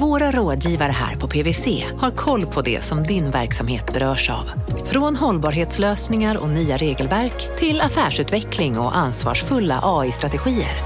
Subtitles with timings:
[0.00, 4.50] våra rådgivare här på PWC har koll på det som din verksamhet berörs av.
[4.84, 10.76] Från hållbarhetslösningar och nya regelverk till affärsutveckling och ansvarsfulla AI-strategier.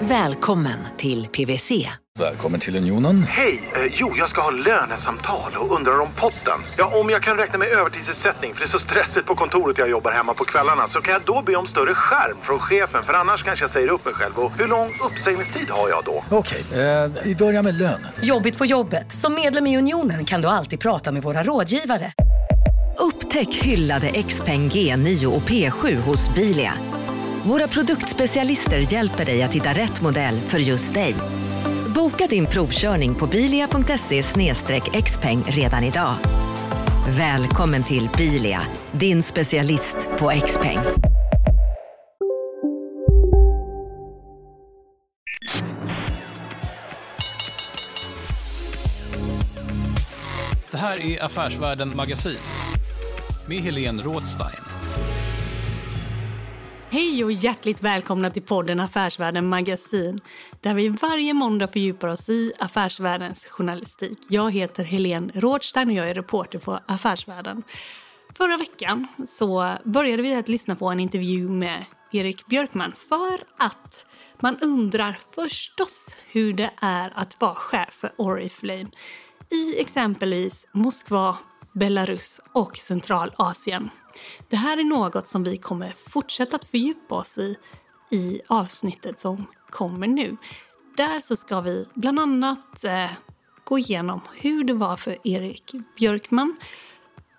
[0.00, 1.88] Välkommen till PWC.
[2.18, 3.22] Välkommen till Unionen.
[3.22, 3.70] Hej!
[3.74, 6.60] Eh, jo, jag ska ha lönesamtal och undrar om potten.
[6.78, 9.90] Ja, om jag kan räkna med övertidsersättning för det är så stressigt på kontoret jag
[9.90, 13.12] jobbar hemma på kvällarna så kan jag då be om större skärm från chefen för
[13.12, 14.38] annars kanske jag säger upp mig själv.
[14.38, 16.24] Och hur lång uppsägningstid har jag då?
[16.30, 18.06] Okej, eh, vi börjar med lön.
[18.22, 19.12] Jobbigt på jobbet.
[19.12, 22.12] Som medlem i Unionen kan du alltid prata med våra rådgivare.
[22.98, 26.72] Upptäck hyllade XPeng G9 och P7 hos Bilia.
[27.44, 31.14] Våra produktspecialister hjälper dig att hitta rätt modell för just dig.
[31.94, 34.22] Boka din provkörning på bilia.se
[35.02, 36.14] xpeng redan idag.
[37.18, 38.60] Välkommen till Bilia,
[38.92, 40.78] din specialist på XPeng.
[40.78, 41.19] peng
[50.80, 52.38] här är Affärsvärlden Magasin
[53.48, 54.64] med Helene Rådstein.
[56.90, 60.20] Hej och hjärtligt välkomna till podden Affärsvärlden Magasin
[60.60, 64.18] där vi varje måndag fördjupar oss i affärsvärldens journalistik.
[64.28, 67.62] Jag heter Helene Rådstein och jag är reporter på Affärsvärlden.
[68.34, 74.06] Förra veckan så började vi att lyssna på en intervju med Erik Björkman för att
[74.40, 78.90] man undrar förstås hur det är att vara chef för Oriflame
[79.50, 81.36] i exempelvis Moskva,
[81.72, 83.90] Belarus och Centralasien.
[84.48, 87.56] Det här är något som vi kommer fortsätta att fördjupa oss i
[88.10, 90.36] i avsnittet som kommer nu.
[90.96, 93.10] Där så ska vi bland annat eh,
[93.64, 96.56] gå igenom hur det var för Erik Björkman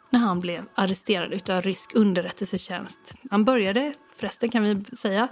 [0.09, 2.99] när han blev arresterad av rysk underrättelsetjänst.
[3.31, 5.27] Han började, förresten kan vi säga,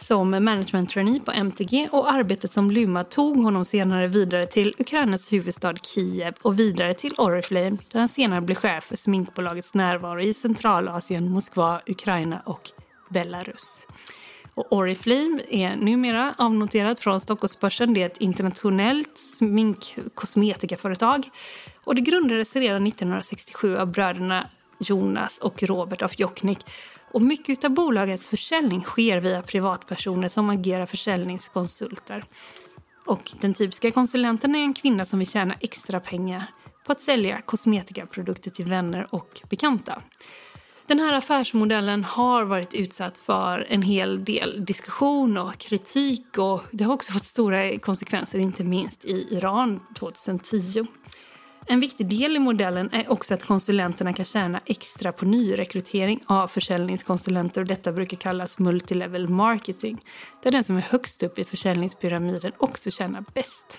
[0.00, 5.32] som management trainee på MTG och arbetet som lymma tog honom senare vidare till Ukrainas
[5.32, 10.34] huvudstad Kiev och vidare till Oriflame där han senare blev chef för sminkbolagets närvaro i
[10.34, 12.70] Centralasien, Moskva, Ukraina och
[13.08, 13.86] Belarus.
[14.54, 17.94] Och Oriflame är numera avnoterat från Stockholmsbörsen.
[17.94, 21.28] Det är ett internationellt sminkkosmetikaföretag.
[21.84, 24.48] Och det grundades redan 1967 av bröderna
[24.78, 26.58] Jonas och Robert af Jokknik
[27.16, 32.24] och mycket av bolagets försäljning sker via privatpersoner som agerar försäljningskonsulter.
[33.06, 36.46] Och den typiska konsulenten är en kvinna som vill tjäna extra pengar
[36.86, 40.02] på att sälja kosmetikaprodukter till vänner och bekanta.
[40.86, 46.84] Den här affärsmodellen har varit utsatt för en hel del diskussion och kritik och det
[46.84, 50.84] har också fått stora konsekvenser, inte minst i Iran 2010.
[51.68, 56.48] En viktig del i modellen är också att konsulenterna kan tjäna extra på nyrekrytering av
[56.48, 60.00] försäljningskonsulenter och detta brukar kallas multilevel marketing,
[60.42, 63.78] där den som är högst upp i försäljningspyramiden också tjänar bäst.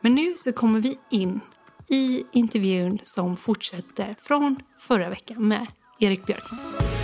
[0.00, 1.40] Men nu så kommer vi in
[1.88, 5.66] i intervjun som fortsätter från förra veckan med
[6.00, 7.03] Erik Björkman.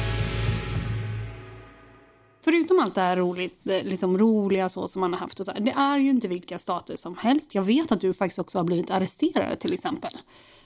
[2.42, 5.60] Förutom allt det här roligt, liksom roliga så som man har haft och så här,
[5.60, 7.54] det är ju inte vilka stater som helst.
[7.54, 10.12] Jag vet att du faktiskt också har blivit arresterad till exempel.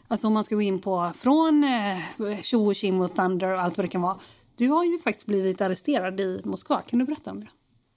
[0.09, 3.61] Alltså om man ska gå in på från eh, Tjo och Kim och Thunder och
[3.61, 4.19] allt vad det kan vara.
[4.57, 6.81] Du har ju faktiskt blivit arresterad i Moskva.
[6.81, 7.49] Kan du berätta om det?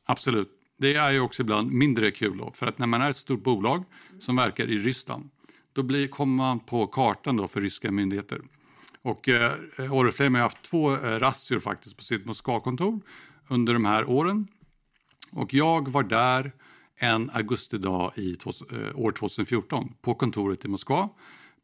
[0.06, 0.50] Absolut.
[0.78, 3.44] Det är ju också ibland mindre kul då, för att när man är ett stort
[3.44, 3.84] bolag
[4.20, 5.30] som verkar i Ryssland,
[5.74, 8.42] då blir, kommer man på kartan då för ryska myndigheter.
[9.02, 9.54] Och eh,
[9.94, 13.00] Oriflame har haft två eh, razzior faktiskt på sitt Moskvakontor
[13.47, 14.47] under de här åren.
[15.31, 16.52] Och jag var där
[16.96, 18.38] en augustidag i
[18.72, 21.09] eh, år 2014 på kontoret i Moskva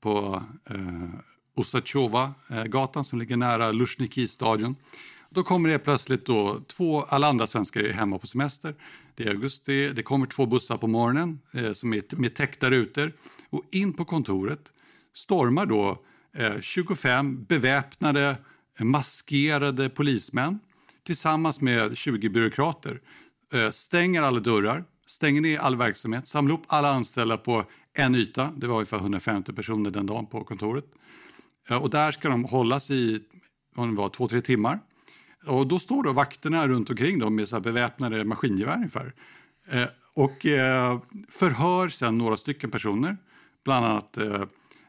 [0.01, 1.09] på eh,
[1.55, 4.75] Osachova-gatan som ligger nära Lushniki-stadion.
[5.29, 8.75] Då kommer det plötsligt då två, alla andra svenskar är hemma på semester.
[9.15, 13.13] Det är augusti, det kommer två bussar på morgonen eh, som är med täckta rutor
[13.49, 14.71] och in på kontoret
[15.13, 15.97] stormar då
[16.33, 18.35] eh, 25 beväpnade,
[18.79, 20.59] maskerade polismän
[21.03, 23.01] tillsammans med 20 byråkrater
[23.53, 28.51] eh, stänger alla dörrar, stänger ner all verksamhet, samlar upp alla anställda på en yta.
[28.57, 30.85] Det var ungefär 150 personer den dagen på kontoret.
[31.69, 33.23] Eh, och där ska de hållas i
[33.75, 34.79] om det var, två, tre timmar.
[35.45, 39.13] Och då står då vakterna runt omkring dem med så beväpnade maskingevär ungefär.
[39.69, 39.85] Eh,
[40.15, 40.45] och
[41.29, 43.17] förhör sen några stycken personer,
[43.63, 44.17] bland annat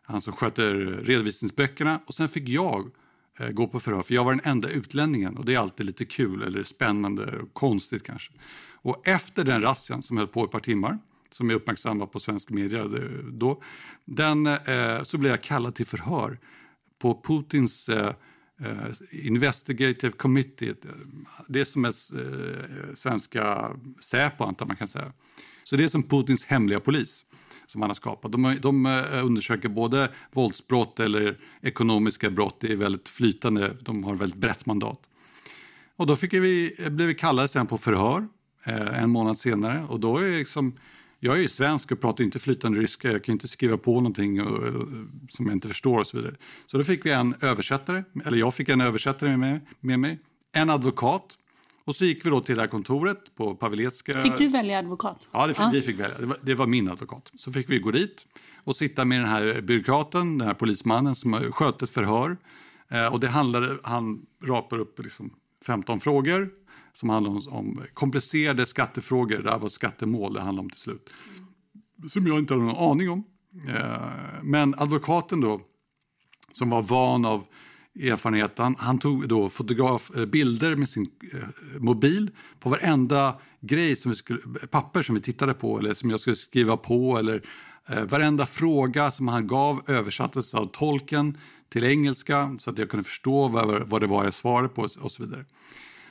[0.02, 2.00] han som sköter redovisningsböckerna.
[2.06, 2.90] Och sen fick jag
[3.38, 6.04] Eh, gå på förhör, för jag var den enda utlänningen och det är alltid lite
[6.04, 8.32] kul eller spännande och konstigt kanske.
[8.72, 10.98] Och efter den razzian som höll på ett par timmar,
[11.30, 12.84] som jag uppmärksammade på svensk media
[13.32, 13.62] då,
[14.04, 16.38] den, eh, så blev jag kallad till förhör
[16.98, 18.14] på Putins eh,
[18.60, 20.74] eh, Investigative Committee.
[21.48, 23.70] Det är som ett eh, svenska
[24.00, 25.12] Säpo, antar man kan säga.
[25.64, 27.24] Så det är som Putins hemliga polis
[27.66, 28.32] som han har skapat.
[28.32, 32.56] De, de eh, undersöker både våldsbrott eller ekonomiska brott.
[32.60, 35.00] Det är väldigt flytande, de har väldigt brett mandat.
[35.96, 38.28] Och då fick vi, blev vi kallade sen på förhör
[38.64, 40.74] eh, en månad senare och då är liksom
[41.24, 44.42] jag är ju svensk och pratar inte flytande ryska, jag kan inte skriva på någonting
[44.42, 44.88] och,
[45.28, 46.34] som jag inte förstår och så vidare.
[46.66, 50.18] Så då fick vi en översättare, eller jag fick en översättare med, med mig,
[50.52, 51.38] en advokat
[51.84, 54.22] och så gick vi då till det här kontoret på Paveletska.
[54.22, 55.28] Fick du välja advokat?
[55.32, 55.70] Ja, det fick, ja.
[55.72, 56.18] vi fick välja.
[56.18, 57.30] Det var, det var, min advokat.
[57.34, 58.26] Så fick vi gå dit
[58.64, 62.36] och sitta med den här byråkraten, den här polismannen som sköt ett förhör.
[62.88, 65.34] Eh, och det handlade, han rapar upp liksom
[65.66, 66.50] 15 frågor
[66.92, 69.38] som handlar om, om komplicerade skattefrågor.
[69.38, 71.10] Det här var ett skattemål det handlade om till slut.
[72.08, 73.24] Som jag inte hade någon aning om.
[73.68, 75.60] Eh, men advokaten då,
[76.52, 77.46] som var van av
[78.00, 78.58] erfarenhet.
[78.58, 81.38] Han, han tog då fotograf, eh, bilder med sin eh,
[81.80, 82.30] mobil
[82.60, 86.36] på varenda grej, som vi skulle, papper som vi tittade på eller som jag skulle
[86.36, 87.42] skriva på eller
[87.88, 91.38] eh, varenda fråga som han gav översattes av tolken
[91.68, 95.12] till engelska så att jag kunde förstå vad, vad det var jag svarade på och
[95.12, 95.44] så vidare.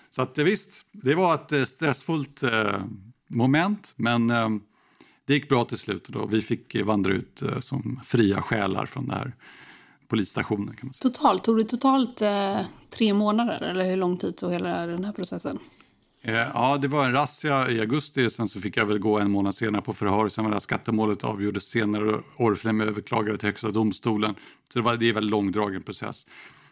[0.09, 2.83] Så att eh, visst, det var ett eh, stressfullt eh,
[3.27, 4.49] moment men eh,
[5.25, 8.85] det gick bra till slut och då vi fick vandra ut eh, som fria själar
[8.85, 9.33] från det här
[10.13, 10.75] polisstationen.
[10.75, 11.11] Kan man säga.
[11.11, 15.11] Totalt, tog det totalt eh, tre månader eller hur lång tid tog hela den här
[15.11, 15.59] processen?
[16.21, 19.31] Eh, ja, det var en razzia i augusti, sen så fick jag väl gå en
[19.31, 20.29] månad senare på förhör.
[20.29, 24.35] Sen var det här skattemålet avgjordes senare och Oriflame överklagade till Högsta domstolen.
[24.69, 26.25] Så det, var, det är en väldigt långdragen process.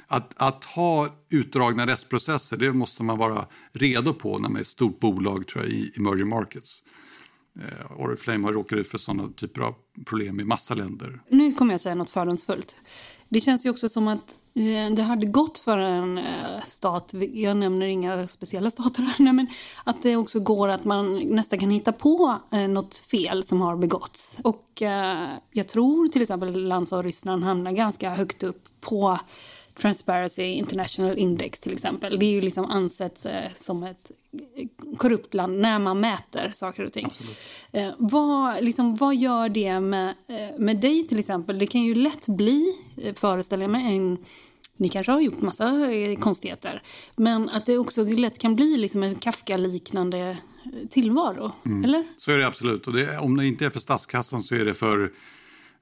[0.07, 4.67] Att, att, ha utdragna rättsprocesser, det måste man vara redo på när man är ett
[4.67, 6.83] stort bolag tror jag, i emerging markets.
[7.59, 9.75] Eh, Oriflame har råkat ut för sådana typer av
[10.05, 11.21] problem i massa länder.
[11.29, 12.75] Nu kommer jag säga något fördomsfullt.
[13.29, 16.25] Det känns ju också som att eh, det hade gått för en eh,
[16.65, 19.47] stat, jag nämner inga speciella stater här, men
[19.83, 23.77] att det också går att man nästan kan hitta på eh, något fel som har
[23.77, 24.37] begåtts.
[24.43, 29.19] Och eh, jag tror till exempel land som Ryssland hamnar ganska högt upp på
[29.81, 32.19] Transparency International Index till exempel.
[32.19, 33.25] Det är ju liksom ansett
[33.55, 34.11] som ett
[34.97, 37.13] korrupt land när man mäter saker och ting.
[37.71, 41.59] Eh, vad, liksom, vad gör det med, eh, med dig till exempel?
[41.59, 42.65] Det kan ju lätt bli,
[42.97, 44.17] eh, föreställer jag mig, en
[44.77, 46.81] ni kanske har gjort massa eh, konstigheter.
[47.15, 50.37] Men att det också lätt kan bli liksom en Kafka-liknande
[50.89, 51.51] tillvaro.
[51.65, 51.83] Mm.
[51.83, 52.03] Eller?
[52.17, 52.87] Så är det absolut.
[52.87, 55.09] Och det, om det inte är för statskassan så är det för eh,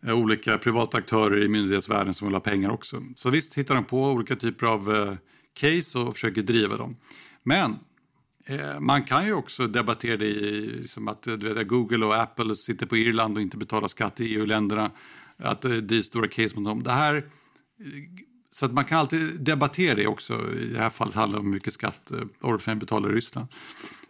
[0.05, 3.03] Eh, olika privata aktörer i myndighetsvärlden som vill ha pengar också.
[3.15, 5.13] Så visst hittar de på olika typer av eh,
[5.53, 6.97] case och försöker driva dem.
[7.43, 7.75] Men
[8.45, 12.55] eh, man kan ju också debattera det i liksom att du vet, Google och Apple
[12.55, 14.91] sitter på Irland och inte betalar skatt i EU-länderna.
[15.37, 16.83] Att det är stora case mot dem.
[16.83, 17.25] Det här,
[18.51, 20.53] så att man kan alltid debattera det också.
[20.53, 22.11] I det här fallet handlar det om hur mycket skatt
[22.41, 23.47] Orphan betalar i Ryssland.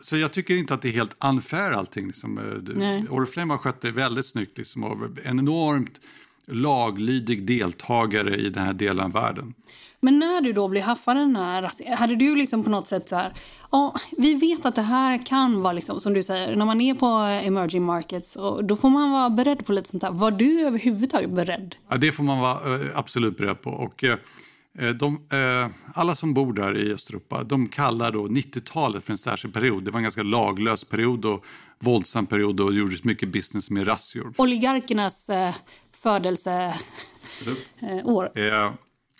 [0.02, 2.08] Så jag tycker inte att det är helt unfair allting.
[2.08, 2.38] Liksom.
[2.38, 4.58] Eh, Oriflame har skött det väldigt snyggt.
[4.58, 6.00] Liksom, en enormt
[6.52, 9.54] laglydig deltagare i den här delen av världen.
[10.00, 13.16] Men när du då blir haffad den här, hade du liksom på något sätt så
[13.16, 13.34] här,
[13.72, 16.94] ja, vi vet att det här kan vara liksom, som du säger, när man är
[16.94, 17.06] på
[17.48, 20.12] emerging markets, och då får man vara beredd på lite sånt här.
[20.12, 21.76] Var du överhuvudtaget beredd?
[21.90, 23.70] Ja, det får man vara eh, absolut beredd på.
[23.70, 24.18] Och, eh,
[25.00, 29.54] de, eh, alla som bor där i Östeuropa de kallar då 90-talet för en särskild
[29.54, 29.84] period.
[29.84, 31.46] Det var en ganska laglös period och
[31.80, 34.34] våldsam period och det gjordes mycket business med razzior.
[34.38, 35.30] Oligarkernas
[35.92, 36.74] födelseår.
[38.38, 38.74] Eh,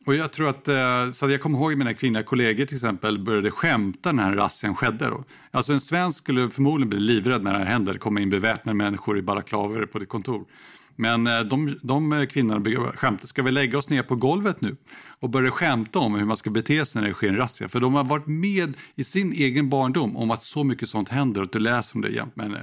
[0.06, 3.52] och jag tror att, eh, så jag kommer ihåg mina kvinnliga kollegor till exempel började
[3.52, 5.06] skämta när razzian skedde.
[5.06, 5.24] Då.
[5.52, 7.98] Alltså en svensk skulle förmodligen bli livrädd när det här händer.
[7.98, 10.46] Kommer in beväpnade människor i balaklaver på ditt kontor.
[11.00, 14.76] Men eh, de, de kvinnorna skämtade, ska vi lägga oss ner på golvet nu?
[15.20, 17.68] Och började skämta om hur man ska bete sig när det sker en razzia.
[17.68, 21.42] För de har varit med i sin egen barndom om att så mycket sånt händer
[21.42, 22.36] och du läser om det jämt.
[22.36, 22.60] Men eh,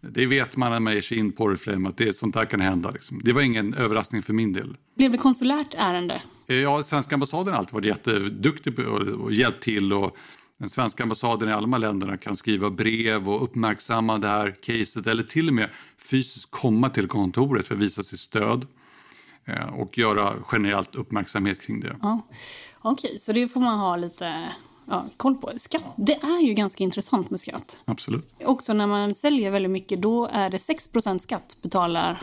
[0.00, 2.60] det vet man när man ger sig in på Oriflame att det, sånt här kan
[2.60, 2.90] hända.
[2.90, 3.20] Liksom.
[3.24, 4.76] Det var ingen överraskning för min del.
[4.96, 6.22] Blev det konsulärt ärende?
[6.46, 9.92] Eh, ja, svenska ambassaden har alltid varit jätteduktig på och, och hjälpt till.
[9.92, 10.16] Och
[10.58, 14.56] den svenska ambassaden i alla de här länderna kan skriva brev och uppmärksamma det här
[14.62, 18.66] caset eller till och med fysiskt komma till kontoret för att visa sitt stöd
[19.44, 21.96] eh, och göra generellt uppmärksamhet kring det.
[22.02, 22.26] Ja.
[22.78, 24.48] Okej, okay, så det får man ha lite
[24.86, 25.50] ja, koll på.
[25.56, 27.78] Skatt, det är ju ganska intressant med skatt.
[27.84, 28.30] Absolut.
[28.44, 32.22] Också när man säljer väldigt mycket, då är det 6% skatt betalar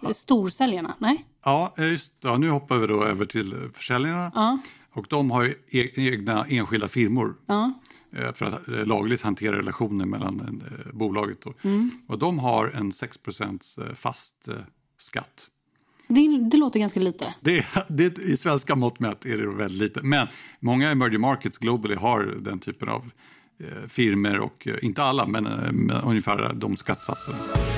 [0.00, 0.14] ja.
[0.14, 0.94] storsäljarna.
[0.98, 1.24] Nej?
[1.44, 4.32] Ja, just ja, nu hoppar vi då över till försäljarna.
[4.34, 4.58] Ja.
[4.98, 7.34] Och de har e-, egna enskilda firmor.
[7.46, 7.72] Ja
[8.12, 11.44] eh, för att eh, lagligt hantera relationer mellan eh, bolaget.
[11.62, 11.90] Mm.
[12.06, 14.48] Och de har en 6% fast
[14.98, 15.50] skatt.
[16.08, 17.34] Det, det låter ganska lite.
[17.40, 20.00] Det, det, I svenska mått mätt är det väldigt lite.
[20.02, 20.26] Men
[20.60, 23.12] många emerging markets globally har den typen av
[23.58, 25.46] eh, firmer och inte alla, men
[25.90, 27.77] eh, ungefär de skattesatserna.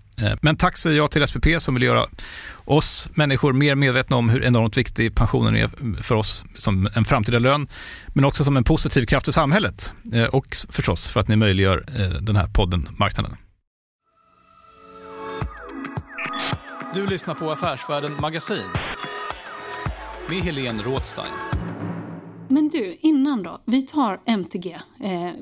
[0.41, 2.05] men tack säger jag till SPP som vill göra
[2.65, 7.39] oss människor mer medvetna om hur enormt viktig pensionen är för oss som en framtida
[7.39, 7.67] lön,
[8.07, 11.83] men också som en positiv kraft i samhället eh, och förstås för att ni möjliggör
[11.99, 13.35] eh, den här podden Marknaden.
[16.95, 18.63] Du lyssnar på Affärsvärlden Magasin
[20.29, 21.33] med Helene Rådstein.
[22.47, 23.61] Men du, innan då.
[23.65, 24.79] Vi tar MTG.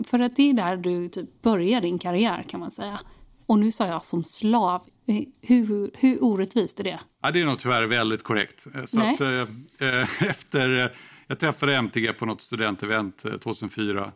[0.08, 3.00] för att det är där du typ börjar din karriär kan man säga.
[3.50, 4.82] Och nu sa jag som slav.
[5.08, 7.00] Eh, hur, hur orättvist är det?
[7.22, 8.68] Ja, det är nog tyvärr väldigt korrekt.
[8.76, 10.96] Eh, så att, äh, efter,
[11.28, 14.12] jag träffade MTG på något studentevent 2004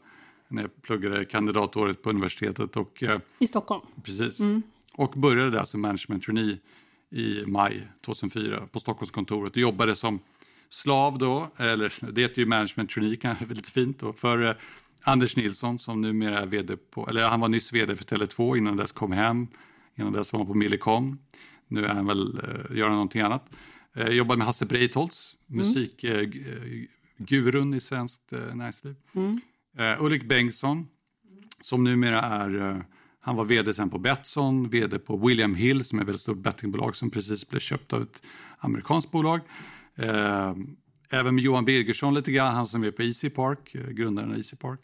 [0.47, 2.77] när jag pluggade kandidatåret på universitetet.
[2.77, 3.03] Och,
[3.39, 3.81] I Stockholm?
[4.03, 4.39] Precis.
[4.39, 4.61] Mm.
[4.93, 6.57] Och började där som management trainee
[7.11, 10.19] i maj 2004 på Stockholmskontoret och jobbade som
[10.69, 14.57] slav då, eller det heter ju management trainee, kanske lite fint då, för
[15.03, 18.77] Anders Nilsson som numera är vd på, eller han var nyss vd för Tele2 innan
[18.77, 19.47] dess kom hem,
[19.95, 21.17] innan dess var han på Millicom.
[21.67, 23.49] Nu är han väl, uh, gör han någonting annat.
[23.97, 25.57] Uh, jobbade med Hasse Breitholtz, mm.
[25.57, 26.87] musikgurun
[27.73, 28.95] uh, i svenskt uh, näringsliv.
[29.15, 29.39] Mm.
[29.99, 30.87] Ulrik Bengtsson
[31.61, 32.83] som numera är,
[33.19, 36.37] han var vd sen på Betsson, vd på William Hill som är ett väldigt stort
[36.37, 38.21] bettingbolag som precis blev köpt av ett
[38.57, 39.39] amerikanskt bolag.
[41.13, 44.37] Även med Johan Birgersson lite grann, han som är på Easy Park, eh, grundaren av
[44.37, 44.79] Easy Park.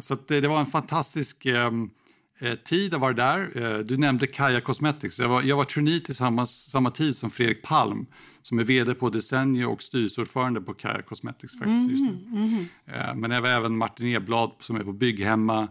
[0.00, 1.90] Så det, det var en fantastisk ehm,
[2.38, 3.50] eh, tid att vara där.
[3.54, 5.18] Eh, du nämnde Kaja Cosmetics.
[5.18, 8.06] Jag var, jag var trainee tillsammans samma tid som Fredrik Palm
[8.42, 11.58] som är vd på Desenio och styrelseordförande på Kaja Cosmetics.
[11.58, 12.18] Faktiskt, just nu.
[12.32, 13.20] Mm, mm.
[13.20, 15.68] Men även Martin Eblad som är på Bygghemma.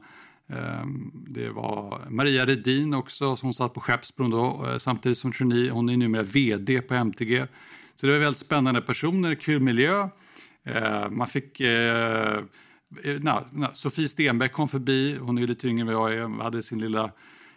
[0.50, 5.70] Ehm, det var Maria Redin också som satt på Skeppsbron då, samtidigt som trainee.
[5.70, 7.48] Hon är numera vd på MTG.
[8.00, 10.10] Så det var väldigt spännande personer, kul miljö.
[10.64, 11.60] Eh, man fick...
[11.60, 12.44] Eh,
[13.20, 16.64] na, na, Sofie Stenbeck kom förbi, hon är lite yngre än vad jag är, hade
[16.64, 17.12] sin lilla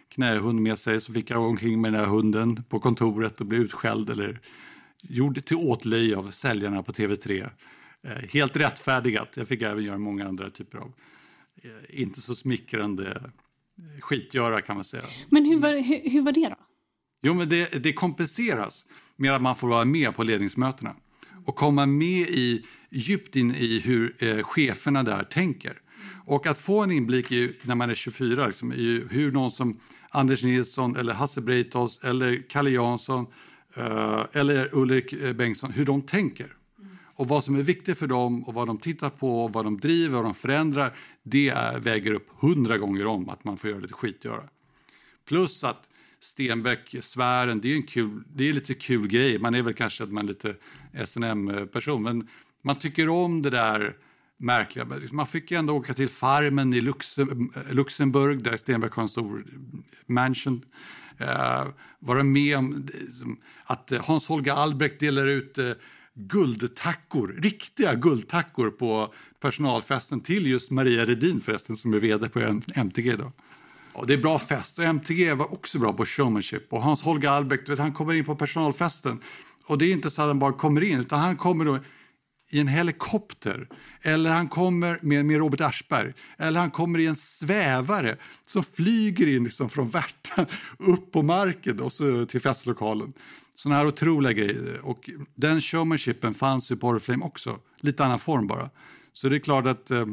[0.09, 3.45] knähund med sig, så fick jag gå omkring med den här hunden på kontoret och
[3.45, 4.39] bli utskälld eller
[5.01, 7.49] gjord till åtlöje av säljarna på TV3.
[8.03, 9.37] Eh, helt rättfärdigat.
[9.37, 10.93] Jag fick även göra många andra typer av
[11.63, 13.31] eh, inte så smickrande
[13.99, 15.03] skitgöra kan man säga.
[15.29, 16.55] Men hur var, hur, hur var det då?
[17.23, 18.85] Jo, men det, det kompenseras
[19.21, 20.95] med att man får vara med på ledningsmötena
[21.45, 25.81] och komma med i, djupt in i hur eh, cheferna där tänker.
[26.25, 29.79] Och att få en inblick i, när man är 24, liksom, i hur någon som
[30.09, 33.25] Anders Nilsson eller Hasse Breitholtz eller Kalle Jansson
[33.75, 36.53] eh, eller Ulrik eh, Bengtsson, hur de tänker.
[37.15, 40.15] Och vad som är viktigt för dem och vad de tittar på, vad de driver,
[40.15, 43.93] vad de förändrar, det är, väger upp hundra gånger om att man får göra lite
[43.93, 44.43] skitgöra.
[45.25, 45.87] Plus att
[46.21, 49.39] Stenbeck-sfären, det är en kul, det är lite kul grej.
[49.39, 50.55] Man är väl kanske att man är lite
[51.05, 52.27] snm person men
[52.61, 53.95] man tycker om det där
[54.37, 54.85] märkliga.
[54.85, 56.81] Liksom, man fick ju ändå åka till Farmen i
[57.71, 59.45] Luxemburg där Stenbeck har en stor
[60.05, 60.65] mansion.
[61.21, 61.67] Uh,
[61.99, 65.71] vara med om liksom, att Hans-Holger Albrecht delar ut uh,
[66.13, 73.15] guldtackor, riktiga guldtackor på personalfesten till just Maria Redin förresten som är vd på MTG.
[73.15, 73.31] Då.
[74.01, 77.69] Och det är bra fest och MTG var också bra på showmanship och Hans-Holger Albrecht,
[77.69, 79.21] vet, han kommer in på personalfesten
[79.65, 81.79] och det är inte så att han bara kommer in utan han kommer då
[82.49, 83.67] i en helikopter
[84.01, 89.35] eller han kommer med, med Robert Aschberg eller han kommer i en svävare som flyger
[89.35, 90.45] in liksom från Värtan
[90.77, 93.13] upp på marken och så till festlokalen.
[93.53, 94.79] Sådana här otroliga grejer.
[94.83, 98.69] Och den showmanshipen fanns ju på Oriflame också, lite annan form bara.
[99.13, 100.05] Så det är klart att eh,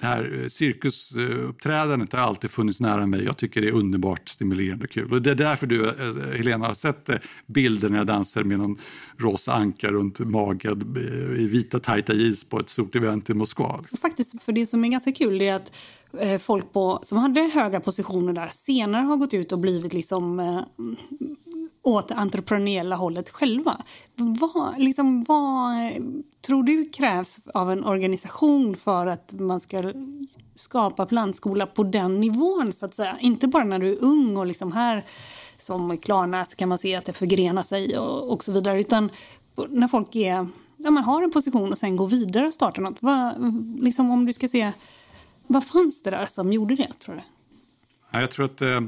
[0.00, 3.24] det här eh, cirkusuppträdandet har alltid funnits nära mig.
[3.24, 5.12] Jag tycker det är underbart stimulerande och kul.
[5.12, 7.10] Och det är därför du, eh, eh, Helena, har sett
[7.46, 8.78] bilden när jag dansar med någon
[9.16, 10.96] rosa anka runt magen
[11.38, 13.84] i vita tajta jeans på ett stort event i Moskva.
[14.00, 15.72] Faktiskt, för det som är ganska kul är att
[16.42, 20.40] folk på, som hade höga positioner där senare har gått ut och blivit liksom
[21.84, 23.82] åt det entreprenöriella hållet själva.
[24.16, 25.90] Vad, liksom, vad
[26.46, 29.92] tror du krävs av en organisation för att man ska
[30.54, 32.72] skapa plantskola på den nivån?
[32.72, 33.16] så att säga?
[33.20, 35.02] Inte bara när du är ung och liksom här
[35.58, 38.80] som Klarna så kan man se att det förgrenar sig och, och så vidare.
[38.80, 39.10] Utan
[39.68, 43.02] när folk är, ja, man har en position och sen går vidare och startar något.
[43.02, 43.34] Vad,
[43.80, 44.72] liksom, om du ska se,
[45.46, 47.22] vad fanns det där som gjorde det tror du?
[48.20, 48.80] jag tror att eh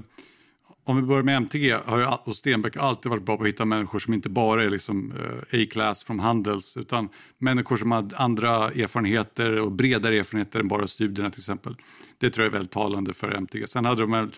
[0.89, 3.65] om vi börjar med MTG har jag, och Stenbeck alltid varit bra på att hitta
[3.65, 8.71] människor som inte bara är liksom eh, A-class från Handels utan människor som har andra
[8.71, 11.77] erfarenheter och bredare erfarenheter än bara studierna till exempel.
[12.19, 13.69] Det tror jag är väldigt talande för MTG.
[13.69, 14.31] Sen hade de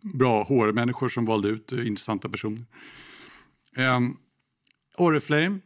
[0.00, 2.64] bra HR-människor som valde ut eh, intressanta personer.
[3.76, 4.16] Um,
[4.96, 5.58] Oriflame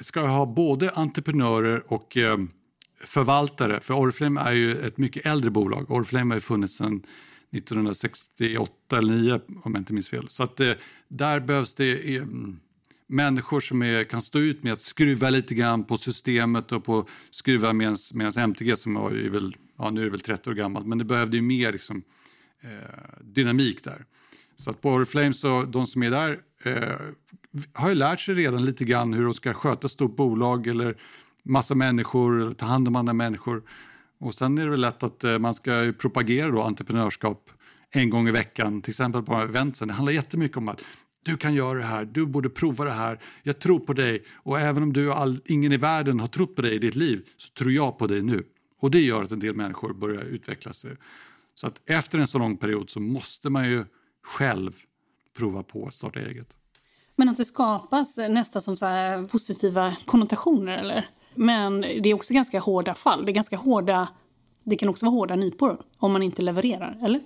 [0.00, 2.50] ska ha både entreprenörer och um,
[3.04, 5.90] förvaltare, för Oriflame är ju ett mycket äldre bolag.
[5.90, 7.02] Oriflame har ju funnits sedan
[7.52, 10.28] 1968 eller 9 om jag inte minns fel.
[10.28, 12.26] Så att det, där behövs det eh,
[13.06, 17.08] människor som är, kan stå ut med att skruva lite grann på systemet och på
[17.30, 17.96] skruva medan
[18.36, 21.04] MTG som var ju väl, ja nu är det väl 30 år gammalt, men det
[21.04, 22.02] behövde ju mer liksom,
[22.60, 22.68] eh,
[23.20, 24.04] dynamik där.
[24.56, 27.00] Så att på Oriflame så de som är där eh,
[27.72, 30.96] har ju lärt sig redan lite grann hur de ska sköta ett stort bolag eller
[31.42, 33.62] massa människor eller ta hand om andra människor.
[34.22, 37.50] Och sen är det väl lätt att eh, man ska propagera då entreprenörskap
[37.90, 39.88] en gång i veckan, till exempel på eventsen.
[39.88, 40.80] Det handlar jättemycket om att
[41.22, 44.60] du kan göra det här, du borde prova det här, jag tror på dig och
[44.60, 47.52] även om du all, ingen i världen har trott på dig i ditt liv så
[47.52, 48.46] tror jag på dig nu.
[48.80, 50.96] Och det gör att en del människor börjar utveckla sig.
[51.54, 53.84] Så att efter en så lång period så måste man ju
[54.22, 54.72] själv
[55.36, 56.56] prova på att starta eget.
[57.16, 58.86] Men att det skapas nästan som så
[59.30, 61.06] positiva konnotationer eller?
[61.34, 63.24] Men det är också ganska hårda fall.
[63.24, 64.08] Det, är ganska hårda,
[64.64, 67.20] det kan också vara hårda nypor om man inte levererar, eller?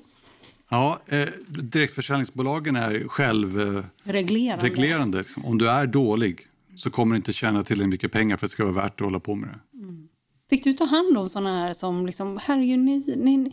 [0.69, 4.66] Ja, eh, direktförsäljningsbolagen är självreglerande.
[4.66, 5.45] Eh, reglerande, liksom.
[5.45, 8.55] Om du är dålig så kommer du inte tjäna till mycket pengar för att det
[8.55, 9.79] ska vara värt att hålla på med det.
[9.79, 10.09] Mm.
[10.51, 13.53] Fick du ta hand om sådana här som, liksom, herregud, ni, ni,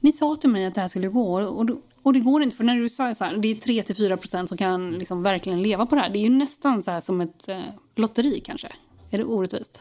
[0.00, 1.70] ni sa till mig att det här skulle gå och,
[2.02, 2.56] och det går inte.
[2.56, 5.86] För när du sa så här, det är 3-4 procent som kan liksom verkligen leva
[5.86, 6.10] på det här.
[6.10, 7.60] Det är ju nästan så som ett eh,
[7.96, 8.68] lotteri kanske.
[9.12, 9.80] Är det orättvist?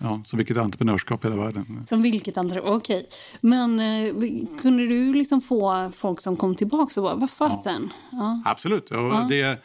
[0.00, 1.84] Ja, som vilket entreprenörskap i hela världen.
[1.84, 2.96] Som vilket entreprenörskap, okej.
[2.96, 3.10] Okay.
[3.40, 4.14] Men eh,
[4.62, 7.92] kunde du liksom få folk som kom tillbaka och bara, vad fasen?
[8.10, 8.18] Ja.
[8.18, 8.42] ja.
[8.44, 8.90] Absolut.
[8.90, 9.26] Och ja.
[9.28, 9.58] det,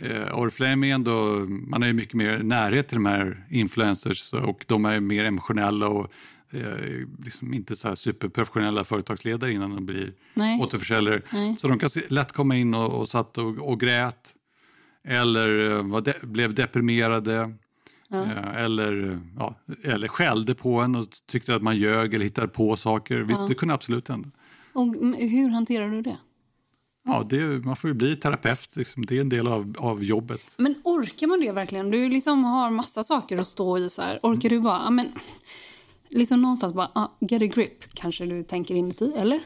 [0.00, 1.14] eh, Oriflame är ändå,
[1.48, 5.88] man har ju mycket mer närhet till de här influencers och de är mer emotionella
[5.88, 6.12] och
[6.50, 10.60] eh, liksom inte så här superprofessionella företagsledare innan de blir Nej.
[10.60, 11.22] återförsäljare.
[11.32, 11.56] Nej.
[11.58, 14.34] Så de kan lätt komma in och, och satt och, och grät
[15.04, 17.54] eller eh, de, blev deprimerade
[18.08, 18.24] Ja.
[18.24, 22.76] Eh, eller, ja, eller skällde på en och tyckte att man ljög eller hittade på
[22.76, 23.20] saker.
[23.20, 23.46] Visst, ja.
[23.48, 24.30] det kunde absolut hända.
[24.72, 24.86] Och
[25.18, 26.16] hur hanterar du det?
[27.04, 28.76] Ja, det, man får ju bli terapeut.
[28.76, 29.06] Liksom.
[29.06, 30.54] Det är en del av, av jobbet.
[30.58, 31.90] Men orkar man det verkligen?
[31.90, 33.90] Du liksom har massa saker att stå i.
[33.90, 34.18] Så här.
[34.22, 34.90] Orkar du bara...
[34.90, 35.12] Men,
[36.08, 39.40] liksom någonstans bara, ah, get a grip, kanske du tänker inuti, eller?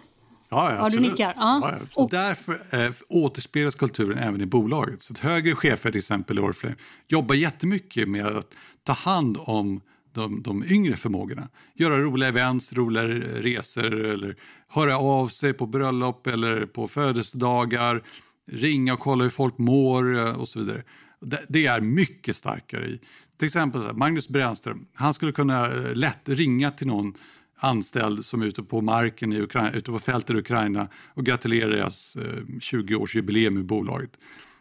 [0.53, 1.35] Ja, ja, du nickar.
[1.37, 1.71] Ja.
[1.73, 5.03] ja och därför eh, återspeglas kulturen även i bolaget.
[5.03, 6.77] Så att högre chefer, till exempel i Oriflame,
[7.09, 9.81] jobbar jättemycket med att ta hand om
[10.13, 11.49] de, de yngre förmågorna.
[11.75, 14.37] Göra roliga events, roliga resor eller
[14.69, 18.03] höra av sig på bröllop eller på födelsedagar,
[18.51, 20.83] ringa och kolla hur folk mår eh, och så vidare.
[21.21, 23.01] Det, det är mycket starkare i.
[23.39, 27.15] Till exempel Magnus Brännström, han skulle kunna eh, lätt ringa till någon
[27.63, 31.71] anställd som är ute på marken i Ukraina, ute på fältet i Ukraina och gratulerar
[31.71, 34.19] deras eh, 20-årsjubileum i bolaget.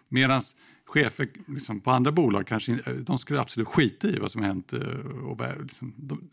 [0.09, 0.41] Medan
[0.85, 4.73] chefer liksom, på andra bolag kanske de skulle absolut skita i vad som hänt.
[4.73, 4.79] eh,
[5.25, 6.29] Och, liksom, de,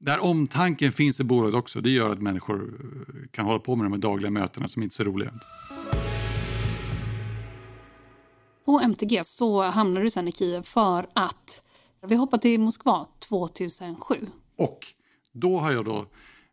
[0.00, 3.84] där omtanken finns i bolaget också, det gör att människor eh, kan hålla på med
[3.86, 5.32] de här dagliga mötena som inte är så roliga.
[8.64, 11.64] På MTG så hamnade du sen i Kiev för att
[12.06, 14.14] vi hoppade till Moskva 2007.
[14.58, 14.78] Och
[15.32, 16.06] då har jag då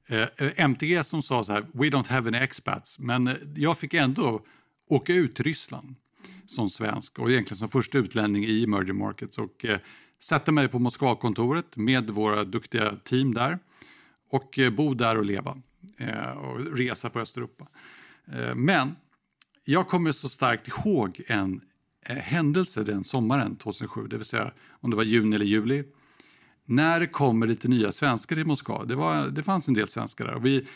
[0.07, 3.77] eh, eh MTG som sa så här, we don't have any expats, men eh, jag
[3.77, 4.45] fick ändå
[4.89, 5.95] åka ut till Ryssland
[6.45, 9.79] som svensk och egentligen som första utlänning i emerging markets och eh,
[10.21, 13.59] sätta mig på Moskvakontoret med våra duktiga team där
[14.29, 15.57] och eh, bo där och leva
[15.97, 17.67] eh, och resa på Östeuropa.
[18.33, 18.95] Eh, men
[19.65, 21.61] jag kommer så starkt ihåg en
[22.05, 25.83] eh, händelse den sommaren 2007, det vill säga om det var juni eller juli,
[26.69, 28.85] när det kommer lite nya svenskar i Moskva.
[28.85, 30.67] Det, var, det fanns en del svenskar där och vi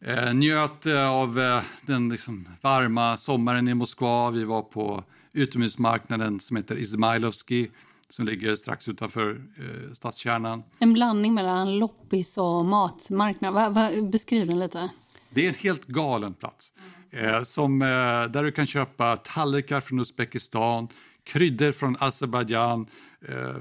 [0.00, 4.30] eh, njöt eh, av eh, den liksom varma sommaren i Moskva.
[4.30, 7.70] Vi var på utomhusmarknaden som heter Izmailovski
[8.08, 10.62] som ligger strax utanför eh, stadskärnan.
[10.78, 13.54] En blandning mellan loppis och matmarknad.
[13.54, 14.88] Va, va, beskriv den lite.
[15.30, 16.72] Det är en helt galen plats.
[17.10, 17.86] Eh, som, eh,
[18.30, 20.88] där du kan köpa tallrikar från Uzbekistan,
[21.28, 22.86] kryddor från Azerbajdzjan,
[23.28, 23.54] eh,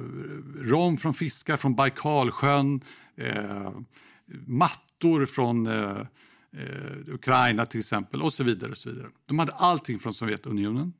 [0.62, 2.82] rom från fiskar från Baikalsjön,
[3.16, 3.72] eh,
[4.46, 6.02] mattor från eh,
[6.52, 8.72] eh, Ukraina till exempel och så vidare.
[8.72, 9.08] och så vidare.
[9.28, 10.94] De hade allting från Sovjetunionen.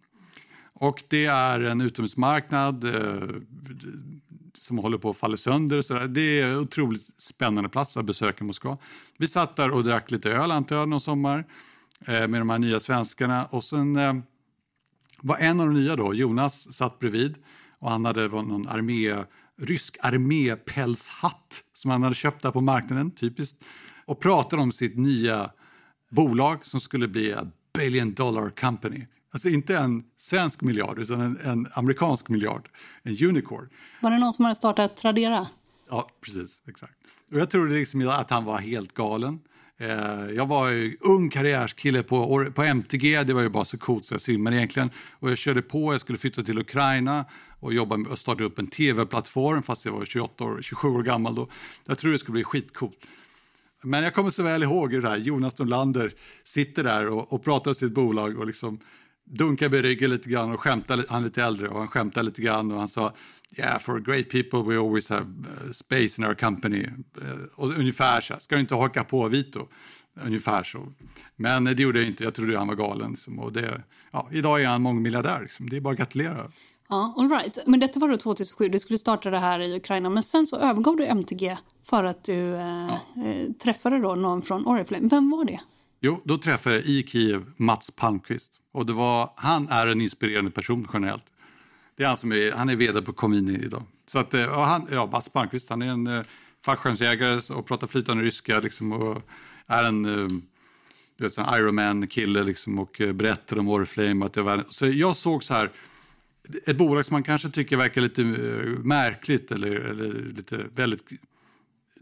[0.74, 3.30] Och det är en utomhusmarknad eh,
[4.54, 5.78] som håller på att falla sönder.
[5.78, 6.08] Och så där.
[6.08, 8.78] Det är en otroligt spännande plats att besöka Moskva.
[9.18, 11.46] Vi satt där och drack lite öl antar jag någon sommar
[12.06, 13.46] eh, med de här nya svenskarna.
[13.46, 14.14] Och sen eh,
[15.22, 17.36] var en av de nya då, Jonas, satt bredvid
[17.80, 19.24] och han hade någon armé,
[19.62, 23.64] rysk armépälshatt som han hade köpt där på marknaden, typiskt.
[24.06, 25.52] Och pratade om sitt nya
[26.10, 29.06] bolag som skulle bli a billion dollar company.
[29.32, 32.70] Alltså inte en svensk miljard utan en, en amerikansk miljard,
[33.04, 33.70] en unicorn.
[34.02, 35.48] Var det någon som hade startat Tradera?
[35.90, 36.62] Ja, precis.
[36.68, 36.94] Exakt.
[37.32, 39.40] Och jag trodde liksom att han var helt galen.
[39.78, 44.06] Eh, jag var ju ung karriärskille på, på MTG, det var ju bara så coolt
[44.06, 44.90] så jag svimmade egentligen.
[45.12, 47.26] Och jag körde på, jag skulle flytta till Ukraina
[47.60, 51.04] och jobba med, och starta upp en tv-plattform fast jag var 28 år, 27 år
[51.04, 51.48] gammal då.
[51.86, 53.08] Jag trodde det skulle bli skitcoolt.
[53.84, 56.14] Men jag kommer så väl ihåg hur det här Jonas Norlander
[56.44, 58.80] sitter där och, och pratar om sitt bolag och liksom
[59.30, 62.42] dunkar med ryggen lite grann och skämtar, han är lite äldre och han skämtar lite
[62.42, 63.14] grann och han sa
[63.58, 66.86] Yeah, for great people we always have uh, space in our company.
[67.22, 69.68] Uh, och ungefär så, här, ska du inte haka på Vito?
[70.26, 70.88] Ungefär så.
[71.36, 73.12] Men det gjorde jag inte, jag trodde han var galen.
[73.12, 73.40] Liksom.
[73.40, 75.70] Och det, ja, idag är han mångmiljardär, liksom.
[75.70, 76.52] det är bara att gratulera.
[76.90, 77.58] Ja, all right.
[77.66, 80.10] Men detta var då 2007, du skulle starta det här i Ukraina.
[80.10, 83.24] Men sen så övergav du MTG för att du eh, ja.
[83.26, 85.08] eh, träffade då någon från Oriflame.
[85.08, 85.60] Vem var det?
[86.00, 88.60] Jo, då träffade jag i Kiev Mats Palmqvist.
[88.72, 91.26] Och det var, han är en inspirerande person generellt.
[91.96, 93.84] Det är han som är, han är vd på Comini idag.
[94.06, 96.24] Så att, eh, ja, han, ja, Mats Palmqvist, han är en eh,
[96.66, 99.22] fallskärmsjägare och pratar flytande ryska liksom, och
[99.68, 100.28] är en eh,
[101.18, 104.26] du vet, en Ironman-kille liksom, och eh, berättar om Oriflame.
[104.26, 105.72] Att det var, så jag såg så här,
[106.66, 111.04] ett bolag som man kanske tycker verkar lite uh, märkligt eller, eller lite väldigt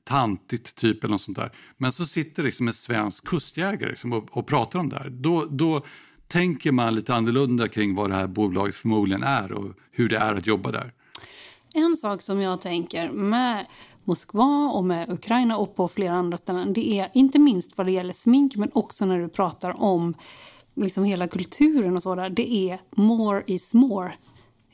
[0.06, 1.52] tantigt typ eller något sånt där.
[1.78, 5.10] Men så sitter liksom en svensk kustjägare liksom, och, och pratar om det här.
[5.10, 5.86] Då, då
[6.28, 10.36] tänker man lite annorlunda kring vad det här bolaget förmodligen är och hur det är
[10.36, 10.94] att jobba där.
[11.74, 13.66] En sak som jag tänker med
[14.04, 17.92] Moskva och med Ukraina och på flera andra ställen det är inte minst vad det
[17.92, 20.14] gäller smink men också när du pratar om
[20.76, 24.14] liksom hela kulturen och sådär det är more is more.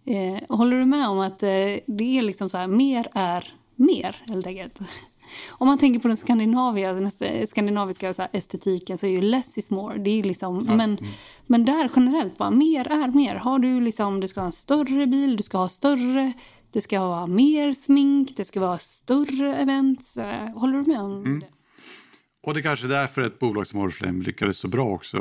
[0.06, 1.50] Eh, håller du med om att eh,
[1.88, 4.80] det är liksom så här, mer är mer helt enkelt?
[5.50, 9.70] Om man tänker på den skandinaviska, den skandinaviska så estetiken så är ju less is
[9.70, 9.98] more.
[9.98, 10.76] Det är liksom, ja.
[10.76, 11.12] men, mm.
[11.48, 13.36] men där generellt bara mer är mer.
[13.36, 16.34] Har du liksom, du ska ha en större bil, du ska ha större,
[16.72, 20.18] det ska vara mer smink, det ska vara större events.
[20.56, 21.40] Håller du med om mm.
[21.40, 21.48] det?
[22.44, 25.18] Och det är kanske därför ett bolag som Oriflame lyckades så bra också.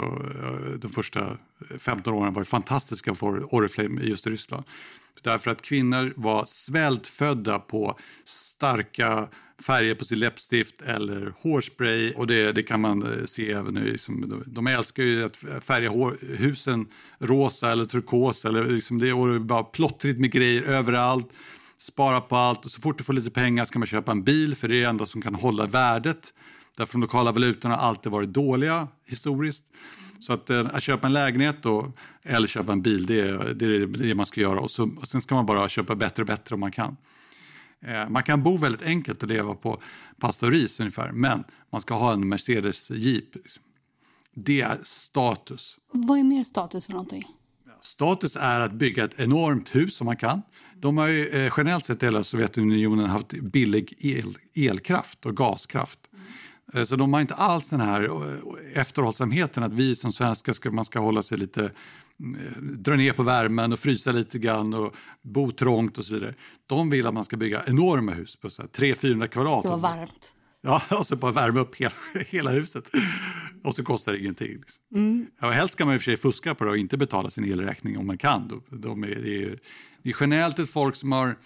[0.78, 1.38] De första
[1.78, 4.64] 15 åren var ju fantastiska för Oriflame i just Ryssland.
[5.22, 9.28] Därför att kvinnor var svältfödda på starka
[9.62, 12.12] färger på sitt läppstift eller hårspray.
[12.12, 13.92] Och det, det kan man eh, se även nu.
[13.92, 16.86] Liksom, de älskar ju att färga hår, husen
[17.18, 18.44] rosa eller turkos.
[18.44, 21.28] Eller liksom det är bara plottrigt med grejer överallt.
[21.78, 24.54] Spara på allt och så fort du får lite pengar ska man köpa en bil
[24.54, 26.34] för det är det enda som kan hålla värdet.
[26.76, 29.64] Därför de lokala valutorna har alltid varit dåliga historiskt.
[30.20, 31.92] Så att, eh, att köpa en lägenhet då,
[32.22, 34.60] eller köpa en bil, det är, det är det man ska göra.
[34.60, 36.96] Och, så, och sen ska man bara köpa bättre och bättre om man kan.
[37.86, 39.82] Eh, man kan bo väldigt enkelt och leva på
[40.18, 43.34] pasta och ris ungefär, men man ska ha en Mercedes Jeep.
[43.34, 43.62] Liksom.
[44.34, 45.76] Det är status.
[45.92, 47.24] Vad är mer status för någonting?
[47.82, 50.42] Status är att bygga ett enormt hus som man kan.
[50.74, 55.98] De har ju eh, generellt sett i hela Sovjetunionen haft billig el, elkraft och gaskraft.
[56.72, 56.86] Mm.
[56.86, 60.84] Så de har inte alls den här eh, efterhållsamheten att vi som svenskar ska, man
[60.84, 61.70] ska hålla sig lite
[62.62, 66.34] dra ner på värmen och frysa lite grann och bo trångt och så vidare.
[66.66, 69.62] De vill att man ska bygga enorma hus på 300-400 kvadrat.
[69.62, 70.34] Det vara varmt.
[70.62, 71.94] Ja, och så bara värma upp hela,
[72.26, 72.90] hela huset.
[73.64, 74.52] Och så kostar det ingenting.
[74.52, 74.84] Liksom.
[74.94, 75.26] Mm.
[75.40, 77.44] Ja, helst ska man i och för sig fuska på det och inte betala sin
[77.44, 78.48] elräkning om man kan.
[78.48, 79.58] De, de är, det, är,
[80.02, 81.36] det är generellt ett folk som har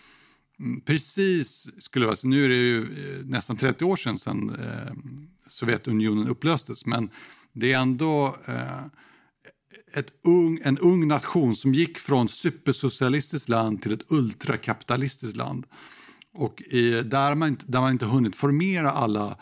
[0.59, 4.57] mm, precis, skulle jag säga, nu är det ju eh, nästan 30 år sedan, sedan
[4.61, 4.93] eh,
[5.47, 7.11] Sovjetunionen upplöstes, men
[7.53, 8.85] det är ändå eh,
[9.95, 15.67] ett ung, en ung nation som gick från supersocialistiskt land till ett ultrakapitalistiskt land.
[16.33, 19.39] Och i, där, man, där man inte hunnit formera alla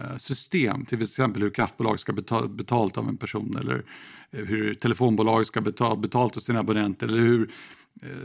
[0.00, 3.84] eh, system, till exempel hur kraftbolag ska betala betalt av en person eller
[4.30, 7.50] eh, hur telefonbolag ska betala betalt av sina abonnenter eller hur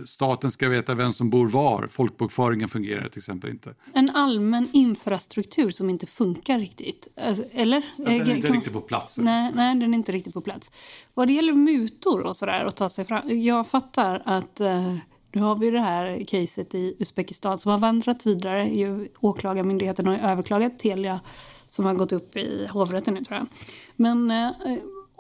[0.06, 1.88] staten ska veta vem som bor var.
[1.92, 3.76] Folkbokföringen fungerar till exempel inte.
[3.94, 7.08] En allmän infrastruktur som inte funkar riktigt.
[7.28, 7.84] Alltså, eller?
[7.98, 8.56] Den är inte kan...
[8.56, 9.18] riktigt på plats.
[9.18, 10.72] Nej, nej, den är inte riktigt på plats.
[11.14, 13.42] Vad det gäller mutor och sådär och ta sig fram.
[13.42, 14.98] Jag fattar att uh
[15.34, 18.70] nu har vi det här caset i Uzbekistan som har vandrat vidare.
[19.20, 21.20] Åklagarmyndigheten har överklagat Telia
[21.68, 23.48] som har gått upp i hovrätten nu tror jag.
[23.96, 24.52] Men eh,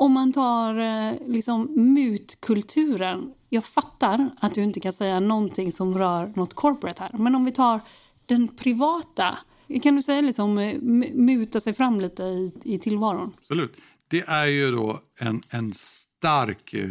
[0.01, 3.33] om man tar eh, liksom mutkulturen.
[3.49, 7.11] Jag fattar att du inte kan säga någonting som rör något corporate här.
[7.17, 7.79] Men om vi tar
[8.25, 9.37] den privata.
[9.83, 10.81] Kan du säga liksom eh,
[11.13, 13.33] muta sig fram lite i, i tillvaron?
[13.37, 13.73] Absolut.
[14.07, 16.89] Det är ju då en, en stark eh,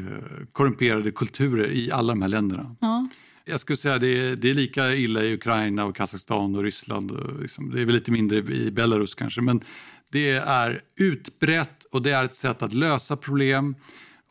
[0.53, 2.77] korrumperade kulturer i alla de här länderna.
[2.81, 3.09] Ja.
[3.45, 7.11] Jag skulle säga det är, det är lika illa i Ukraina och Kazakstan och Ryssland.
[7.11, 9.61] Och liksom, det är väl lite mindre i Belarus kanske, men
[10.11, 13.75] det är utbrett och det är ett sätt att lösa problem.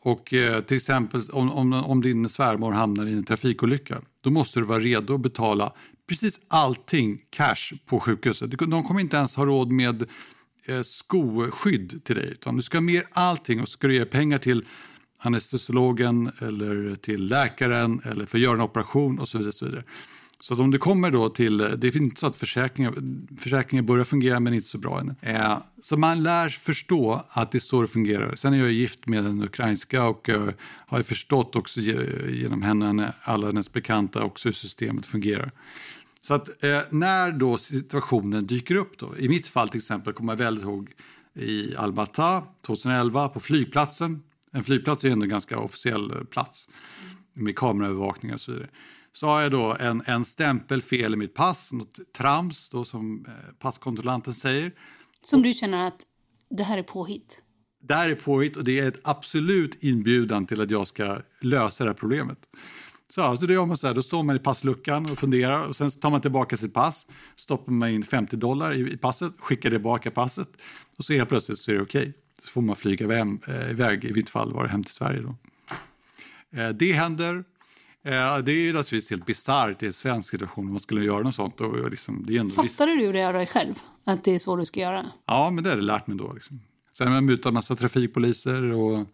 [0.02, 4.60] Och eh, till exempel om, om, om din svärmor hamnar i en trafikolycka, då måste
[4.60, 5.72] du vara redo att betala
[6.08, 8.50] precis allting cash på sjukhuset.
[8.50, 10.06] De kommer inte ens ha råd med
[10.66, 14.38] eh, skoskydd till dig, utan du ska ha med allting och ska du ge pengar
[14.38, 14.64] till
[15.18, 19.52] anestesiologen eller till läkaren eller för att göra en operation och så vidare.
[19.52, 19.84] Så, vidare
[20.40, 24.04] så att om du kommer då till, det är inte så att försäkringen, försäkringar börjar
[24.04, 25.14] fungera men inte så bra ännu.
[25.20, 28.34] Eh, så man lär förstå att det är så det fungerar.
[28.34, 30.48] Sen är jag gift med en ukrainska och eh,
[30.86, 35.52] har förstått också genom henne, alla hennes bekanta också hur systemet fungerar.
[36.22, 40.32] Så att eh, när då situationen dyker upp då, i mitt fall till exempel kommer
[40.32, 40.90] jag väldigt ihåg
[41.34, 44.22] i Almata 2011 på flygplatsen
[44.52, 46.68] en flygplats är ändå en ganska officiell plats
[47.34, 48.68] med kameraövervakning och så vidare.
[49.12, 53.26] Så har jag då en, en stämpel fel i mitt pass, något trams då som
[53.26, 54.72] eh, passkontrollanten säger.
[55.22, 56.06] Som du känner att
[56.50, 57.42] det här är påhitt?
[57.82, 61.84] Det här är påhitt och det är ett absolut inbjudan till att jag ska lösa
[61.84, 62.38] det här problemet.
[63.08, 65.76] Så alltså det gör man så här, då står man i passluckan och funderar och
[65.76, 69.70] sen tar man tillbaka sitt pass, stoppar man in 50 dollar i, i passet, skickar
[69.70, 70.48] tillbaka passet
[70.96, 72.02] och så helt plötsligt så är det okej.
[72.02, 72.12] Okay
[72.44, 75.20] så får man flyga eh, iväg, i mitt fall var det hem till Sverige.
[75.20, 75.36] Då.
[76.58, 77.44] Eh, det händer.
[78.04, 81.34] Eh, det är naturligtvis helt bisarrt i en svensk situation om man skulle göra något
[81.34, 81.60] sånt.
[81.60, 83.74] Och liksom, det är ändå Fattade du det av dig själv?
[84.04, 85.06] Att det är så du ska göra?
[85.26, 86.32] Ja, men det har jag lärt mig då.
[86.32, 86.60] Liksom.
[86.98, 89.06] Sen har jag mutat massa trafikpoliser och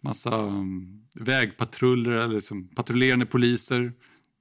[0.00, 3.92] massa um, vägpatruller, eller liksom, patrullerande poliser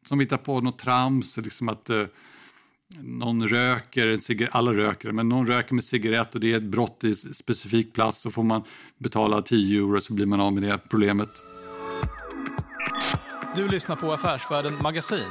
[0.06, 1.38] som hittar på något trams.
[1.38, 2.06] Liksom att uh,
[2.99, 6.63] någon röker, en cigarett, alla röker, men någon röker med cigarett och det är ett
[6.63, 8.63] brott i specifik plats så får man
[8.97, 11.43] betala 10 euro så blir man av med det problemet.
[13.55, 15.25] Du lyssnar på Affärsvärlden Magasin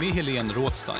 [0.00, 0.96] med Helene Rådstein.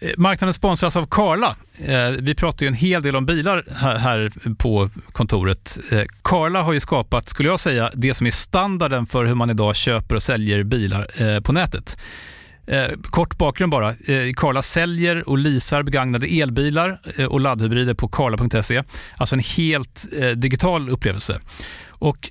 [0.00, 1.56] Eh, marknaden sponsras av Karla.
[1.78, 3.64] Eh, vi pratar ju en hel del om bilar
[3.98, 5.78] här på kontoret.
[5.90, 9.50] Eh, karla har ju skapat, skulle jag säga, det som är standarden för hur man
[9.50, 12.00] idag köper och säljer bilar på nätet.
[13.02, 13.94] Kort bakgrund bara.
[14.36, 18.82] Karla säljer och leasar begagnade elbilar och laddhybrider på karla.se.
[19.16, 21.38] Alltså en helt digital upplevelse.
[22.02, 22.30] Och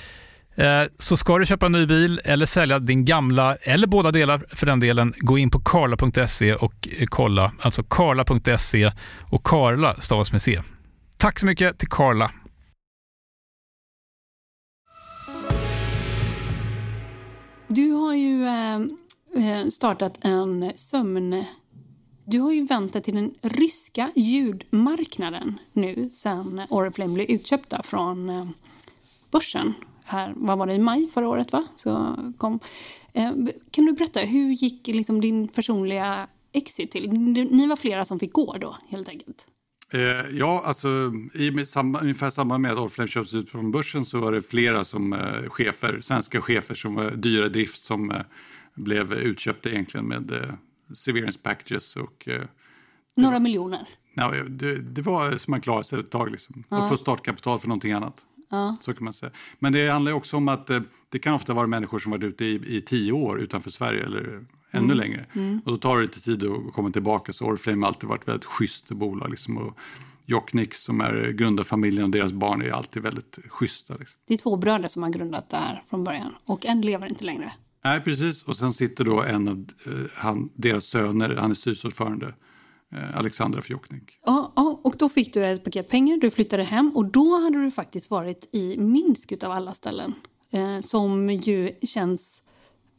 [0.55, 4.45] Eh, så ska du köpa en ny bil eller sälja din gamla, eller båda delar
[4.49, 7.51] för den delen, gå in på karla.se och eh, kolla.
[7.59, 8.91] Alltså karla.se
[9.31, 10.61] och Karla stavas med C.
[11.17, 12.31] Tack så mycket till Karla.
[17.67, 21.45] Du har ju eh, startat en sömn...
[22.25, 28.53] Du har ju väntat till den ryska ljudmarknaden nu sen Oriflame blev utköpta från
[29.31, 29.73] börsen.
[30.11, 31.51] Här, vad var det, i maj förra året?
[31.51, 31.67] va?
[31.75, 32.59] Så kom.
[33.13, 33.31] Eh,
[33.71, 37.09] kan du berätta, hur gick liksom din personliga exit till?
[37.11, 39.47] Ni var flera som fick gå då, helt enkelt.
[39.93, 44.19] Eh, ja, alltså i samma, ungefär samma med att Oriflame köptes ut från börsen så
[44.19, 48.21] var det flera som eh, chefer, svenska chefer som var dyra drift som eh,
[48.73, 50.53] blev utköpta egentligen med eh,
[50.93, 52.41] severance packages och eh,
[53.15, 53.87] Några miljoner?
[54.13, 56.63] Ja, det, det var som man klarade sig ett tag liksom.
[56.69, 56.83] Ja.
[56.83, 58.25] Och få startkapital för någonting annat.
[58.51, 58.75] Ja.
[58.81, 59.31] Så kan man säga.
[59.59, 62.45] Men det handlar också om att eh, det kan ofta vara människor som varit ute
[62.45, 65.25] i, i tio år utanför Sverige eller ännu längre.
[65.65, 67.33] Och då tar det lite tid att komma tillbaka.
[67.33, 69.29] Så Oriflame har alltid varit ett väldigt schysst bolag.
[69.29, 69.57] Liksom.
[69.57, 69.77] Och
[70.25, 73.95] Jocknick som är grundarfamiljen och deras barn är alltid väldigt schyssta.
[73.99, 74.19] Liksom.
[74.27, 77.23] Det är två bröder som har grundat det här från början och en lever inte
[77.23, 77.51] längre.
[77.83, 78.43] Nej, precis.
[78.43, 82.33] Och sen sitter då en av eh, han, deras söner, han är styrelseordförande,
[82.91, 84.19] Eh, Alexandra Fjoknik.
[84.25, 87.63] Ja, ja, och då fick du ett paket pengar, du flyttade hem och då hade
[87.63, 90.13] du faktiskt varit i Minsk utav alla ställen.
[90.51, 92.41] Eh, som ju känns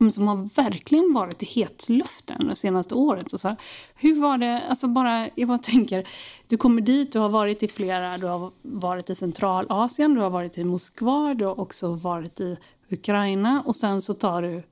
[0.00, 3.32] mm, som har verkligen varit i hetluften det senaste året.
[3.32, 3.56] Och så, här.
[3.94, 6.08] hur var det, alltså bara, jag bara tänker,
[6.48, 10.30] du kommer dit, du har varit i flera, du har varit i Centralasien, du har
[10.30, 12.56] varit i Moskva, du har också varit i
[12.90, 14.62] Ukraina och sen så tar du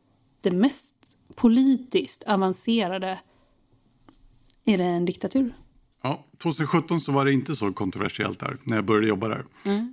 [0.40, 0.92] det mest
[1.34, 3.18] politiskt avancerade,
[4.70, 5.52] är det en diktatur?
[6.02, 9.44] Ja, 2017 så var det inte så kontroversiellt där när jag började jobba där.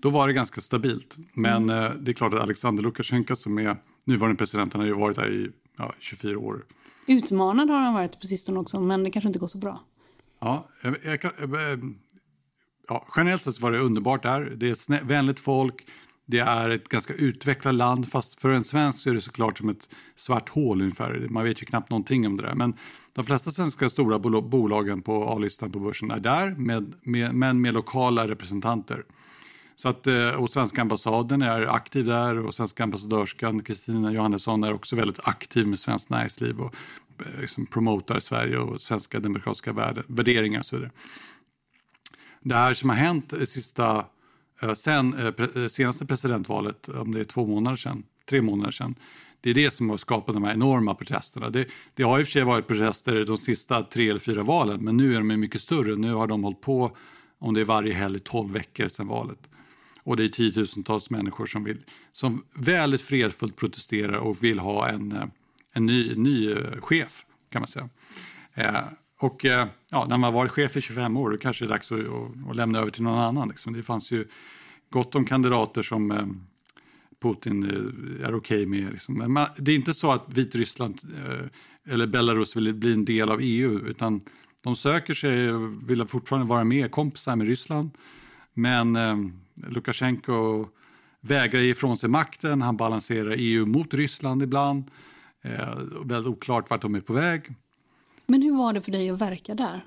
[0.01, 1.17] Då var det ganska stabilt.
[1.33, 4.93] Men eh, det är klart att Alexander Lukasjenko som är nuvarande president, han har ju
[4.93, 6.65] varit där i ja, 24 år.
[7.07, 9.81] Utmanad har han varit på sistone också, men det kanske inte går så bra.
[10.39, 11.79] Ja, jag, jag kan, eh,
[12.87, 14.53] ja, generellt sett var det underbart där.
[14.55, 15.85] Det är ett vänligt folk.
[16.29, 19.69] Det är ett ganska utvecklat land, fast för en svensk så är det såklart som
[19.69, 21.27] ett svart hål ungefär.
[21.29, 22.55] Man vet ju knappt någonting om det där.
[22.55, 22.73] Men
[23.13, 27.73] de flesta svenska stora bolagen på A-listan på börsen är där, med, med, men med
[27.73, 29.03] lokala representanter.
[29.75, 34.73] Så att, eh, och svenska ambassaden är aktiv där och svenska ambassadörskan Kristina Johannesson är
[34.73, 36.75] också väldigt aktiv med svenskt näringsliv och
[37.19, 40.91] eh, liksom promotar Sverige och svenska demokratiska värde, värderingar och så vidare.
[42.41, 44.05] Det här som har hänt de sista,
[44.61, 48.95] Eh, sen eh, eh, senaste presidentvalet, om det är två månader sedan, tre månader sedan,
[49.41, 51.49] det är det som har skapat de här enorma protesterna.
[51.49, 54.83] Det, det har i och för sig varit protester de sista tre eller fyra valen,
[54.83, 55.95] men nu är de mycket större.
[55.95, 56.97] Nu har de hållit på,
[57.39, 59.49] om det är varje helg, 12 veckor sedan valet.
[60.03, 65.31] Och det är tiotusentals människor som, vill, som väldigt fredfullt protesterar och vill ha en,
[65.73, 67.89] en ny, ny chef, kan man säga.
[69.19, 71.91] Och eh, ja, när man varit chef i 25 år, då kanske det är dags
[71.91, 73.49] att, att, att lämna över till någon annan.
[73.49, 73.73] Liksom.
[73.73, 74.27] Det fanns ju
[74.89, 76.25] gott om kandidater som eh,
[77.21, 78.91] Putin eh, är okej med.
[78.91, 79.15] Liksom.
[79.15, 81.01] Men man, det är inte så att Vitryssland
[81.89, 84.21] eller Belarus vill bli en del av EU, utan
[84.63, 87.89] de söker sig och vill fortfarande vara med, kompisar med Ryssland.
[88.53, 89.17] Men eh,
[89.67, 90.67] Lukasjenko
[91.21, 94.91] vägrar ge ifrån sig makten, han balanserar EU mot Ryssland ibland.
[95.41, 97.55] Eh, väldigt oklart vart de är på väg.
[98.27, 99.81] Men hur var det för dig att verka där?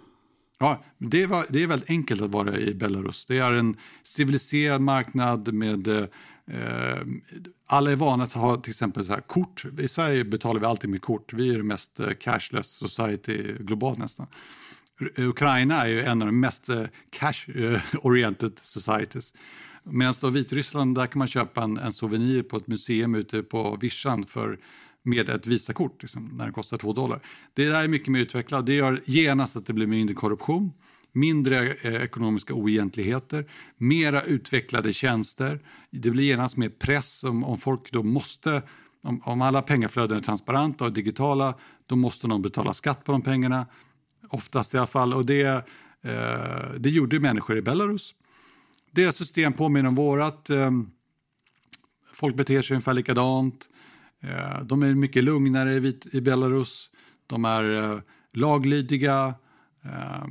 [0.59, 3.27] Ja, det, var, det är väldigt enkelt att vara i Belarus.
[3.27, 6.99] Det är en civiliserad marknad med eh,
[7.67, 9.65] alla är vana att ha till exempel så här, kort.
[9.79, 11.33] I Sverige betalar vi alltid med kort.
[11.33, 14.27] Vi är det mest eh, cashless society globalt nästan.
[15.17, 19.35] Ukraina är ju en av de mest eh, cash-oriented societies.
[19.83, 23.77] Medan då Vitryssland, där kan man köpa en, en souvenir på ett museum ute på
[23.81, 24.59] vischan för
[25.03, 27.21] med ett Visakort liksom, när det kostar två dollar.
[27.55, 28.67] Det där är mycket mer utvecklat.
[28.67, 30.73] Det gör genast att det blir mindre korruption,
[31.13, 35.61] mindre eh, ekonomiska oegentligheter, mera utvecklade tjänster.
[35.91, 38.63] Det blir genast mer press om, om folk då måste,
[39.03, 41.55] om, om alla pengaflöden är transparenta och digitala,
[41.87, 43.67] då måste någon betala skatt på de pengarna.
[44.29, 45.15] Oftast i alla fall.
[45.15, 45.67] Och det,
[46.03, 48.15] eh, det gjorde människor i Belarus.
[48.91, 50.51] Deras system påminner om vårat.
[50.51, 50.71] Eh,
[52.13, 53.69] folk beter sig ungefär likadant.
[54.23, 55.75] Eh, de är mycket lugnare
[56.13, 56.91] i, Belarus.
[57.27, 58.01] De är eh,
[58.33, 59.35] laglydiga.
[59.85, 60.27] Eh,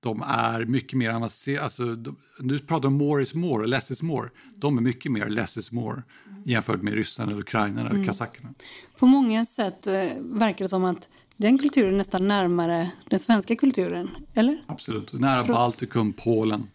[0.00, 1.64] De är mycket mer avancerade.
[1.64, 1.96] Alltså,
[2.38, 4.30] du pratar om more is more, less is more.
[4.54, 6.02] De är mycket mer less is more
[6.44, 8.06] jämfört med Ryssland, eller Ukraina eller mm.
[8.06, 8.54] kazackerna.
[8.98, 9.86] På många sätt
[10.20, 14.64] verkar det som att den kulturen är nästan närmare den svenska kulturen, eller?
[14.66, 15.48] Absolut, nära Trots.
[15.48, 16.66] Baltikum, Polen.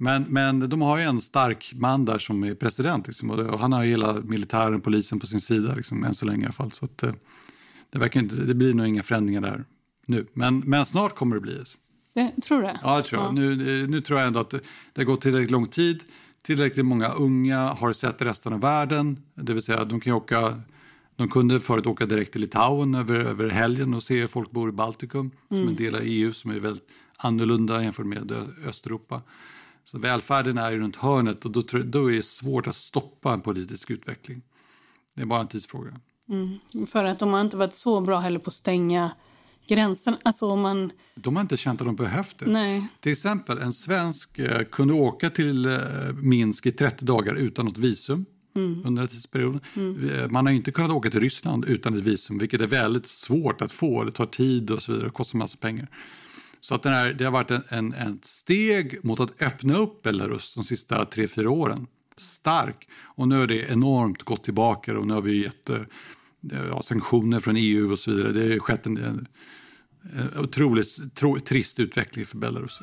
[0.00, 3.06] Men, men de har ju en stark man där som är president.
[3.06, 6.44] Liksom, och han har hela militären, polisen på sin sida, liksom, än så länge i
[6.44, 6.70] alla fall.
[6.70, 7.12] Så att, eh,
[7.90, 9.64] det, verkar inte, det blir nog inga förändringar där
[10.06, 10.26] nu.
[10.32, 11.64] Men, men snart kommer det bli.
[12.14, 12.70] Det, tror du?
[12.82, 13.28] Ja, det tror jag.
[13.28, 13.32] Ja.
[13.32, 14.60] Nu, nu tror jag ändå att det,
[14.92, 16.02] det har gått tillräckligt lång tid.
[16.42, 19.22] Tillräckligt många unga har sett resten av världen.
[19.34, 20.60] Det vill säga, de kan åka
[21.16, 24.68] de kunde förut åka direkt till Litauen över, över helgen och se hur folk bor
[24.68, 25.62] i Baltikum mm.
[25.62, 28.32] som en del av EU som är väldigt annorlunda jämfört med
[28.66, 29.22] Östeuropa.
[29.90, 33.40] Så välfärden är ju runt hörnet och då, då är det svårt att stoppa en
[33.40, 34.42] politisk utveckling.
[35.14, 36.00] Det är bara en tidsfråga.
[36.28, 36.86] Mm.
[36.86, 39.10] För att de har inte varit så bra heller på att stänga
[39.66, 40.16] gränsen.
[40.22, 40.92] Alltså om man...
[41.14, 42.46] De har inte känt att de behövt det.
[42.46, 42.86] Nej.
[43.00, 45.78] Till exempel en svensk eh, kunde åka till eh,
[46.14, 48.26] Minsk i 30 dagar utan något visum.
[48.56, 48.82] Mm.
[48.86, 49.60] under en tidsperiod.
[49.76, 50.10] Mm.
[50.10, 53.62] Eh, man har inte kunnat åka till Ryssland utan ett visum, vilket är väldigt svårt
[53.62, 54.04] att få.
[54.04, 55.88] Det tar tid och så vidare, det kostar massa pengar.
[56.60, 60.02] Så att den här, det har varit en, en, en steg mot att öppna upp
[60.02, 61.86] Belarus de sista tre, fyra åren.
[62.16, 62.88] Stark.
[63.04, 65.80] Och nu har det enormt gått tillbaka och nu har vi gett eh,
[66.70, 68.32] ja, sanktioner från EU och så vidare.
[68.32, 69.28] Det har skett en, en,
[70.16, 72.78] en otroligt tro, trist utveckling för Belarus.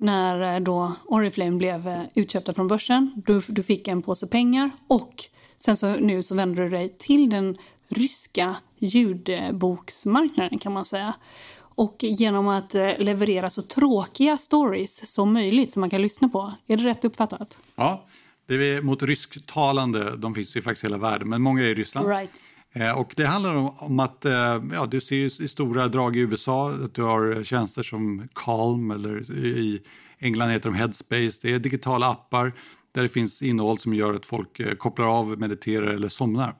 [0.00, 4.70] När eh, då Oriflame blev eh, utköpta från börsen, du, du fick en påse pengar
[4.88, 5.14] och
[5.58, 7.56] sen så nu så vänder du dig till den
[7.90, 11.14] ryska ljudboksmarknaden kan man säga.
[11.58, 16.52] Och genom att eh, leverera så tråkiga stories som möjligt som man kan lyssna på.
[16.66, 17.56] Är det rätt uppfattat?
[17.76, 18.06] Ja,
[18.46, 21.74] det är mot rysktalande, de finns ju faktiskt i hela världen, men många är i
[21.74, 22.08] Ryssland.
[22.08, 22.30] Right.
[22.72, 26.70] Eh, och det handlar om, att eh, ja, du ser i stora drag i USA
[26.70, 29.82] att du har tjänster som Calm eller i
[30.18, 31.38] England heter de Headspace.
[31.42, 32.52] Det är digitala appar
[32.92, 36.54] där det finns innehåll som gör att folk kopplar av, mediterar eller somnar.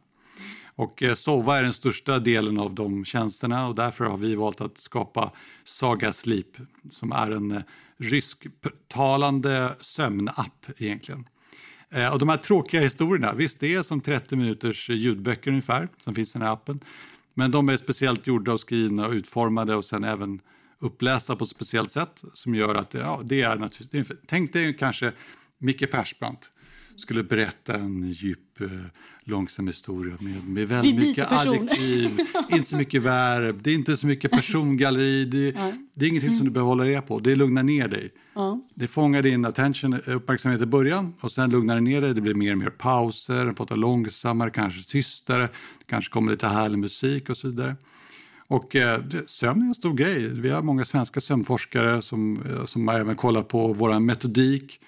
[0.80, 4.60] Och eh, Sova är den största delen av de tjänsterna och därför har vi valt
[4.60, 5.32] att skapa
[5.64, 6.46] Saga Sleep
[6.90, 7.62] som är en eh,
[7.96, 11.28] rysktalande sömnapp egentligen.
[11.90, 16.14] Eh, och de här tråkiga historierna, visst det är som 30 minuters ljudböcker ungefär som
[16.14, 16.80] finns i den här appen.
[17.34, 20.40] Men de är speciellt gjorda och skrivna och utformade och sen även
[20.78, 25.12] upplästa på ett speciellt sätt som gör att ja, det är naturligtvis, tänk dig kanske
[25.58, 26.52] Micke Persbrandt
[27.00, 28.68] skulle berätta en djup, eh,
[29.24, 32.20] långsam historia med, med väldigt mycket adjektiv,
[32.50, 35.52] inte så mycket verb, det är inte så mycket persongalleri, det,
[35.94, 38.12] det är ingenting som du behöver hålla reda på, det lugnar ner dig.
[38.34, 38.60] Ja.
[38.74, 42.20] Det fångar din attention, eh, uppmärksamhet i början och sen lugnar det ner dig, det
[42.20, 45.42] blir mer och mer pauser, den pratar långsammare, kanske tystare,
[45.78, 47.76] det kanske kommer lite härlig musik och så vidare.
[48.46, 50.28] Och eh, sömn är en stor grej.
[50.28, 54.80] Vi har många svenska sömnforskare som, som även kollar på vår metodik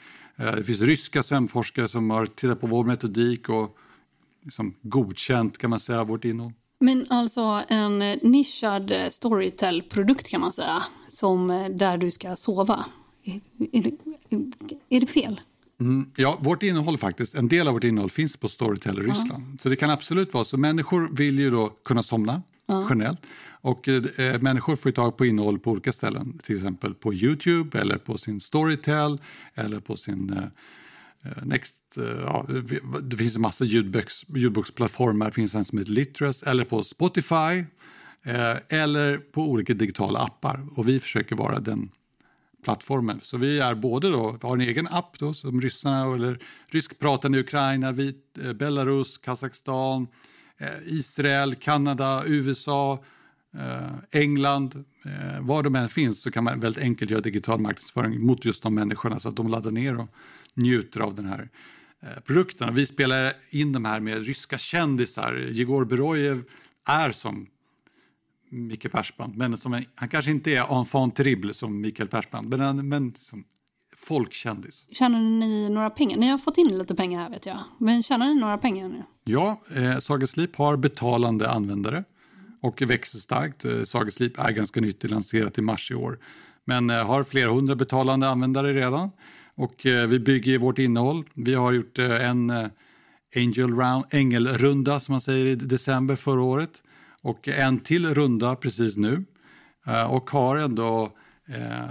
[0.51, 3.77] det finns ryska sömnforskare som har tittat på vår metodik och
[4.43, 6.53] liksom godkänt kan man säga vårt innehåll.
[6.81, 12.85] Men alltså en nischad Storytel-produkt kan man säga, som eh, där du ska sova.
[13.25, 13.41] Är,
[13.73, 13.93] är, det,
[14.89, 15.41] är det fel?
[15.81, 19.45] Mm, ja, vårt innehåll faktiskt, en del av vårt innehåll finns på Storytel i Ryssland.
[19.53, 19.59] Ja.
[19.59, 20.57] Så det kan absolut vara så.
[20.57, 22.43] Människor vill ju då kunna somna
[22.73, 22.87] ja.
[22.91, 23.27] generellt.
[23.51, 27.81] Och eh, eh människor får tag på innehåll på olika ställen, till exempel på Youtube
[27.81, 29.21] eller på sin Storytel
[29.55, 30.45] eller på sin eh,
[31.31, 31.77] eh Next.
[31.97, 32.47] Eh, ja,
[33.03, 37.65] det finns en massa ljudboks, ljudboksplattformar, det finns en som heter Littress eller på Spotify
[38.23, 40.67] eh, eller på olika digitala appar.
[40.75, 41.91] Och vi försöker vara den
[42.63, 43.21] plattformen.
[43.23, 47.93] Så vi är både då, har en egen app då, som ryssarna eller ryskpratande Ukraina,
[47.93, 50.07] vit, eh, Belarus, Kazakstan,
[50.63, 53.05] Eh, Israel, Kanada, USA
[53.55, 58.21] eh, England, eh, var de än finns så kan man väldigt enkelt göra digital marknadsföring
[58.21, 60.09] mot just de människorna så att de laddar ner och
[60.55, 61.49] njuter av den här
[62.25, 62.75] produkten.
[62.75, 65.35] Vi spelar in de här med ryska kändisar.
[65.51, 66.45] Jegor Berojev
[66.89, 67.47] är som
[68.51, 72.89] Mikael Persbrandt, men som en, han kanske inte är enfant terrible som Mikael Persbrandt, men,
[72.89, 73.45] men som
[74.03, 74.87] folkkändis.
[74.93, 76.17] Tjänar ni några pengar?
[76.17, 79.03] Ni har fått in lite pengar här vet jag, men tjänar ni några pengar nu?
[79.25, 82.05] Ja, eh, Saga Sleep har betalande användare
[82.63, 83.65] och växer starkt.
[83.65, 86.19] Eh, är ganska nytt, lanserat i mars i år.
[86.65, 89.11] Men eh, har flera hundra betalande användare redan.
[89.55, 91.25] Och eh, vi bygger vårt innehåll.
[91.35, 92.71] Vi har gjort en
[93.37, 96.83] Angel round, ängelrunda som man säger i december förra året.
[97.23, 99.25] Och en till runda precis nu.
[100.09, 101.13] Och har ändå
[101.49, 101.85] eh,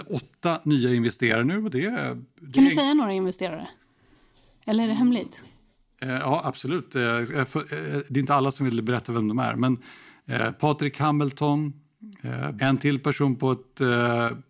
[0.00, 1.68] åtta nya investerare nu.
[1.68, 1.78] Det,
[2.40, 3.68] det kan du säga några investerare?
[4.66, 5.42] Eller är det hemligt?
[6.04, 6.94] Eh, ja, absolut.
[6.94, 7.46] Eh, eh,
[8.08, 9.54] det är inte alla som vill berätta vem de är.
[9.54, 9.78] Men
[10.60, 11.72] Patrik Hamilton,
[12.60, 13.74] en till person på ett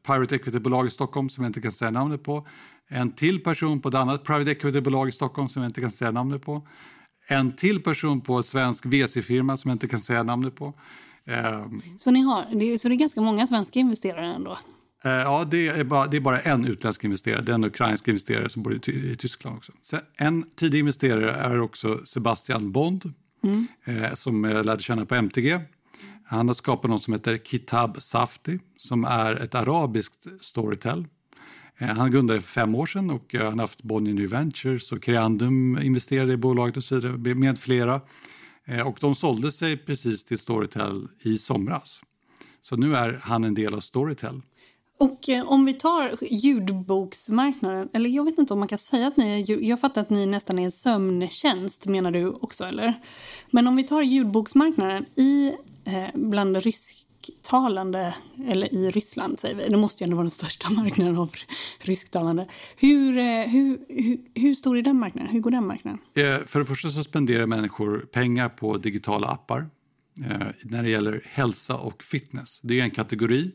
[0.02, 2.48] private equity-bolag i Stockholm som jag inte kan säga namnet på.
[2.88, 6.10] En till person på ett annat private equity-bolag i Stockholm som jag inte kan säga
[6.10, 6.68] namnet på.
[7.28, 10.74] En till person på en svensk VC-firma som jag inte kan säga namnet på.
[11.98, 12.42] Så, ni har,
[12.78, 14.58] så det är ganska många svenska investerare ändå?
[15.04, 17.42] Eh, ja, det är, bara, det är bara en utländsk investerare.
[17.42, 19.72] Det är en ukrainsk investerare som bor i, i Tyskland också.
[20.16, 23.66] En tidig investerare är också Sebastian Bond mm.
[23.84, 25.60] eh, som jag lärde känna på MTG.
[26.26, 31.06] Han har skapat något som heter Kitab Safti som är ett arabiskt Storytel.
[31.78, 35.02] Eh, han grundade för fem år sedan och han har haft Bonnier New Ventures och
[35.02, 38.00] Creandum investerade i bolaget och så vidare med flera.
[38.64, 42.02] Eh, och de sålde sig precis till Storytel i somras.
[42.62, 44.42] Så nu är han en del av Storytel.
[44.98, 49.16] Och eh, om vi tar ljudboksmarknaden, eller jag vet inte om man kan säga att
[49.16, 52.94] ni är, jag fattar att ni nästan är en sömntjänst menar du också eller?
[53.50, 55.52] Men om vi tar ljudboksmarknaden i,
[55.84, 58.14] eh, bland rysktalande,
[58.48, 61.32] eller i Ryssland säger vi, det måste ju ändå vara den största marknaden av
[61.78, 62.46] rysktalande.
[62.76, 65.30] Hur, eh, hur, hur, hur stor är den marknaden?
[65.30, 66.00] Hur går den marknaden?
[66.14, 69.66] Eh, för det första så spenderar människor pengar på digitala appar
[70.30, 72.60] eh, när det gäller hälsa och fitness.
[72.62, 73.52] Det är en kategori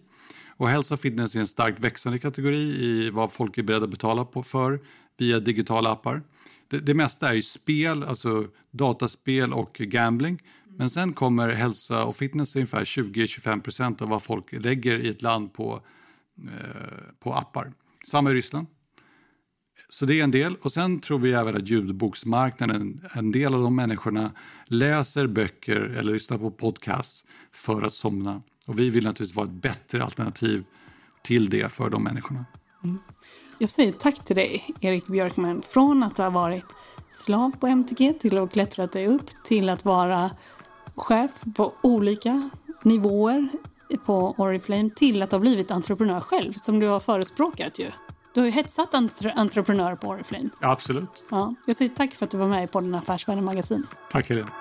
[0.59, 3.91] och hälsa och fitness är en starkt växande kategori i vad folk är beredda att
[3.91, 4.79] betala på för
[5.17, 6.21] via digitala appar.
[6.67, 10.41] Det, det mesta är ju spel, alltså dataspel och gambling.
[10.65, 15.21] Men sen kommer hälsa och fitness ungefär 20-25 procent av vad folk lägger i ett
[15.21, 15.81] land på,
[16.37, 17.73] eh, på appar.
[18.05, 18.67] Samma i Ryssland.
[19.89, 20.55] Så det är en del.
[20.61, 24.31] Och sen tror vi även att ljudboksmarknaden, en del av de människorna
[24.65, 28.41] läser böcker eller lyssnar på podcasts för att somna.
[28.69, 30.63] Och vi vill naturligtvis vara ett bättre alternativ
[31.21, 32.45] till det för de människorna.
[32.83, 32.99] Mm.
[33.57, 35.61] Jag säger tack till dig, Erik Björkman.
[35.61, 36.65] Från att ha varit
[37.11, 40.31] slav på MTG till att ha klättrat dig upp till att vara
[40.95, 42.49] chef på olika
[42.83, 43.49] nivåer
[44.05, 47.91] på Oriflame till att ha blivit entreprenör själv, som du har förespråkat ju.
[48.33, 50.49] Du har ju hetsat entre entreprenörer på Oriflame.
[50.61, 51.23] Absolut.
[51.31, 53.87] Ja, jag säger tack för att du var med i podden Affärsvärlden Magasin.
[54.11, 54.51] Tack Helene.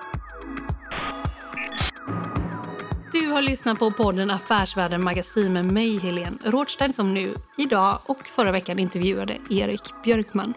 [3.19, 8.27] Du har lyssnat på podden Affärsvärlden Magasin med mig, Helene Rådstein, som nu idag och
[8.27, 10.53] förra veckan intervjuade Erik Björkman.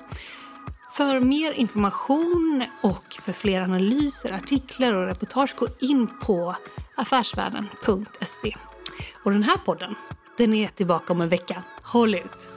[0.93, 6.57] För mer information och för fler analyser, artiklar och reportage gå in på
[6.97, 8.57] affärsvärlden.se.
[9.23, 9.95] Och den här podden,
[10.37, 11.63] den är tillbaka om en vecka.
[11.83, 12.53] Håll ut!